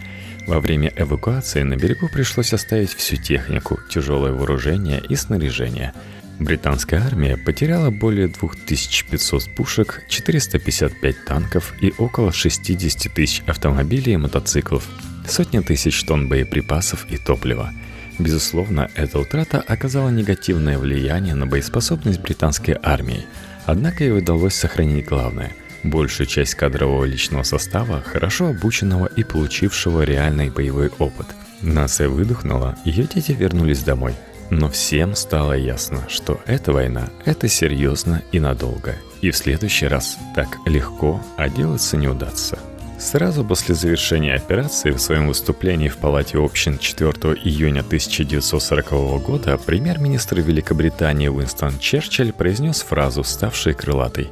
Во 0.46 0.60
время 0.60 0.92
эвакуации 0.96 1.64
на 1.64 1.78
берегу 1.78 2.10
пришлось 2.10 2.54
оставить 2.54 2.94
всю 2.94 3.16
технику, 3.16 3.80
тяжелое 3.90 4.34
вооружение 4.34 5.02
и 5.08 5.16
снаряжение– 5.16 5.94
Британская 6.40 7.02
армия 7.02 7.36
потеряла 7.36 7.90
более 7.90 8.30
2500 8.30 9.54
пушек, 9.56 10.04
455 10.08 11.26
танков 11.26 11.74
и 11.82 11.94
около 11.98 12.32
60 12.32 13.14
тысяч 13.14 13.44
автомобилей 13.46 14.14
и 14.14 14.18
мотоциклов, 14.18 14.88
сотни 15.28 15.60
тысяч 15.60 16.02
тонн 16.04 16.30
боеприпасов 16.30 17.06
и 17.10 17.18
топлива. 17.18 17.74
Безусловно, 18.20 18.90
эта 18.96 19.20
утрата 19.20 19.60
оказала 19.60 20.10
негативное 20.10 20.78
влияние 20.78 21.36
на 21.36 21.46
боеспособность 21.46 22.22
британской 22.22 22.78
армии, 22.82 23.26
однако 23.66 24.06
ей 24.06 24.18
удалось 24.18 24.56
сохранить 24.56 25.06
главное– 25.06 25.52
большую 25.84 26.28
часть 26.28 26.56
кадрового 26.56 27.04
личного 27.04 27.44
состава, 27.44 28.02
хорошо 28.02 28.48
обученного 28.48 29.08
и 29.08 29.24
получившего 29.24 30.04
реальный 30.04 30.50
боевой 30.50 30.90
опыт. 31.00 31.28
Нация 31.62 32.08
выдохнула, 32.08 32.78
ее 32.86 33.04
дети 33.04 33.34
вернулись 33.34 33.84
домой– 33.84 34.14
но 34.50 34.70
всем 34.70 35.16
стало 35.16 35.54
ясно, 35.54 36.06
что 36.10 36.40
эта 36.46 36.72
война– 36.72 37.10
это 37.26 37.48
серьезно 37.48 38.24
и 38.32 38.40
надолго. 38.40 38.96
И 39.22 39.32
в 39.32 39.38
следующий 39.38 39.88
раз 39.88 40.18
так 40.36 40.58
легко 40.66 41.22
отделаться 41.38 41.98
не 41.98 42.08
удастся. 42.08 42.58
Сразу 42.98 43.46
после 43.46 43.76
завершения 43.76 44.34
операции 44.34 44.92
в 44.92 45.00
своем 45.00 45.28
выступлении 45.28 45.88
в 45.88 45.98
Палате 45.98 46.38
общин 46.38 46.78
4 46.78 47.12
июня 47.44 47.80
1940 47.80 48.92
года 49.24 49.58
премьер-министр 49.58 50.42
Великобритании 50.42 51.30
Уинстон 51.30 51.80
Черчилль 51.80 52.34
произнес 52.34 52.82
фразу, 52.82 53.24
ставшей 53.24 53.74
крылатой. 53.74 54.32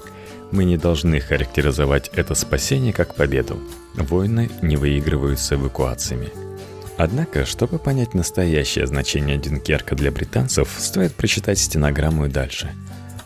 «Мы 0.51 0.65
не 0.65 0.77
должны 0.77 1.19
характеризовать 1.21 2.09
это 2.13 2.35
спасение 2.35 2.91
как 2.91 3.15
победу. 3.15 3.59
Войны 3.95 4.49
не 4.61 4.75
выигрываются 4.75 5.55
эвакуациями. 5.55 6.46
Однако, 6.97 7.45
чтобы 7.45 7.77
понять 7.77 8.15
настоящее 8.15 8.87
значение 8.87 9.37
Дюнкерка 9.37 9.95
для 9.95 10.11
британцев, 10.11 10.75
стоит 10.79 11.13
прочитать 11.13 11.59
стенограмму 11.59 12.25
и 12.25 12.29
дальше. 12.29 12.71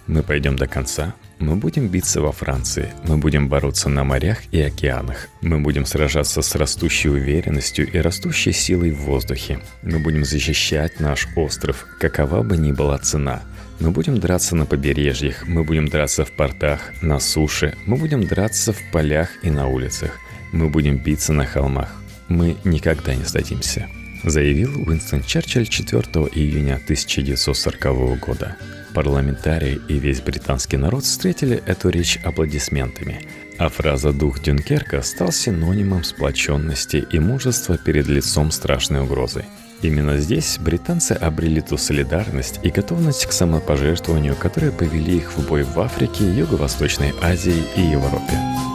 Мы 0.08 0.24
пойдем 0.24 0.58
до 0.58 0.68
конца, 0.68 1.16
мы 1.40 1.56
будем 1.56 1.88
биться 1.88 2.22
во 2.22 2.34
Франции, 2.34 2.92
мы 3.06 3.18
будем 3.18 3.48
бороться 3.48 3.88
на 3.88 4.04
морях 4.04 4.40
и 4.52 4.60
океанах, 4.62 5.30
мы 5.42 5.60
будем 5.60 5.86
сражаться 5.86 6.42
с 6.42 6.56
растущей 6.56 7.10
уверенностью 7.10 7.90
и 7.90 7.98
растущей 7.98 8.52
силой 8.52 8.92
в 8.92 9.04
воздухе, 9.04 9.60
мы 9.84 10.00
будем 10.00 10.26
защищать 10.26 11.00
наш 11.00 11.30
остров, 11.38 11.86
какова 12.00 12.44
бы 12.44 12.58
ни 12.58 12.74
была 12.74 12.98
цена. 12.98 13.42
Мы 13.80 13.92
будем 13.92 14.20
драться 14.20 14.56
на 14.56 14.66
побережьях, 14.66 15.48
мы 15.48 15.64
будем 15.64 15.88
драться 15.88 16.26
в 16.26 16.32
портах, 16.32 16.92
на 17.02 17.20
суше, 17.20 17.76
мы 17.86 17.96
будем 17.96 18.28
драться 18.28 18.74
в 18.74 18.92
полях 18.92 19.30
и 19.44 19.50
на 19.50 19.68
улицах, 19.68 20.20
мы 20.52 20.70
будем 20.70 20.98
биться 20.98 21.32
на 21.32 21.46
холмах. 21.46 22.01
Мы 22.32 22.56
никогда 22.64 23.14
не 23.14 23.26
сдадимся, 23.26 23.88
заявил 24.24 24.88
Уинстон 24.88 25.22
Черчилль 25.22 25.68
4 25.68 26.02
июня 26.34 26.76
1940 26.76 28.20
года. 28.20 28.56
Парламентарии 28.94 29.82
и 29.90 30.00
весь 30.00 30.22
британский 30.22 30.78
народ 30.78 31.04
встретили 31.04 31.62
эту 31.66 31.90
речь 31.90 32.18
аплодисментами, 32.24 33.28
а 33.58 33.68
фраза 33.68 34.14
«дух 34.14 34.42
Дюнкерка» 34.42 35.02
стал 35.02 35.34
синонимом 35.34 36.06
сплоченности 36.06 37.06
и 37.12 37.20
мужества 37.20 37.78
перед 37.78 38.08
лицом 38.08 38.52
страшной 38.52 39.02
угрозы. 39.02 39.44
Именно 39.82 40.18
здесь 40.18 40.58
британцы 40.58 41.12
обрели 41.12 41.60
ту 41.60 41.76
солидарность 41.76 42.62
и 42.64 42.70
готовность 42.70 43.26
к 43.26 43.34
самопожертвованию, 43.34 44.38
которые 44.38 44.72
повели 44.72 45.18
их 45.18 45.36
в 45.36 45.46
бой 45.50 45.64
в 45.64 45.78
Африке, 45.82 46.24
Юго-Восточной 46.24 47.14
Азии 47.22 47.64
и 47.76 47.82
Европе. 47.82 48.71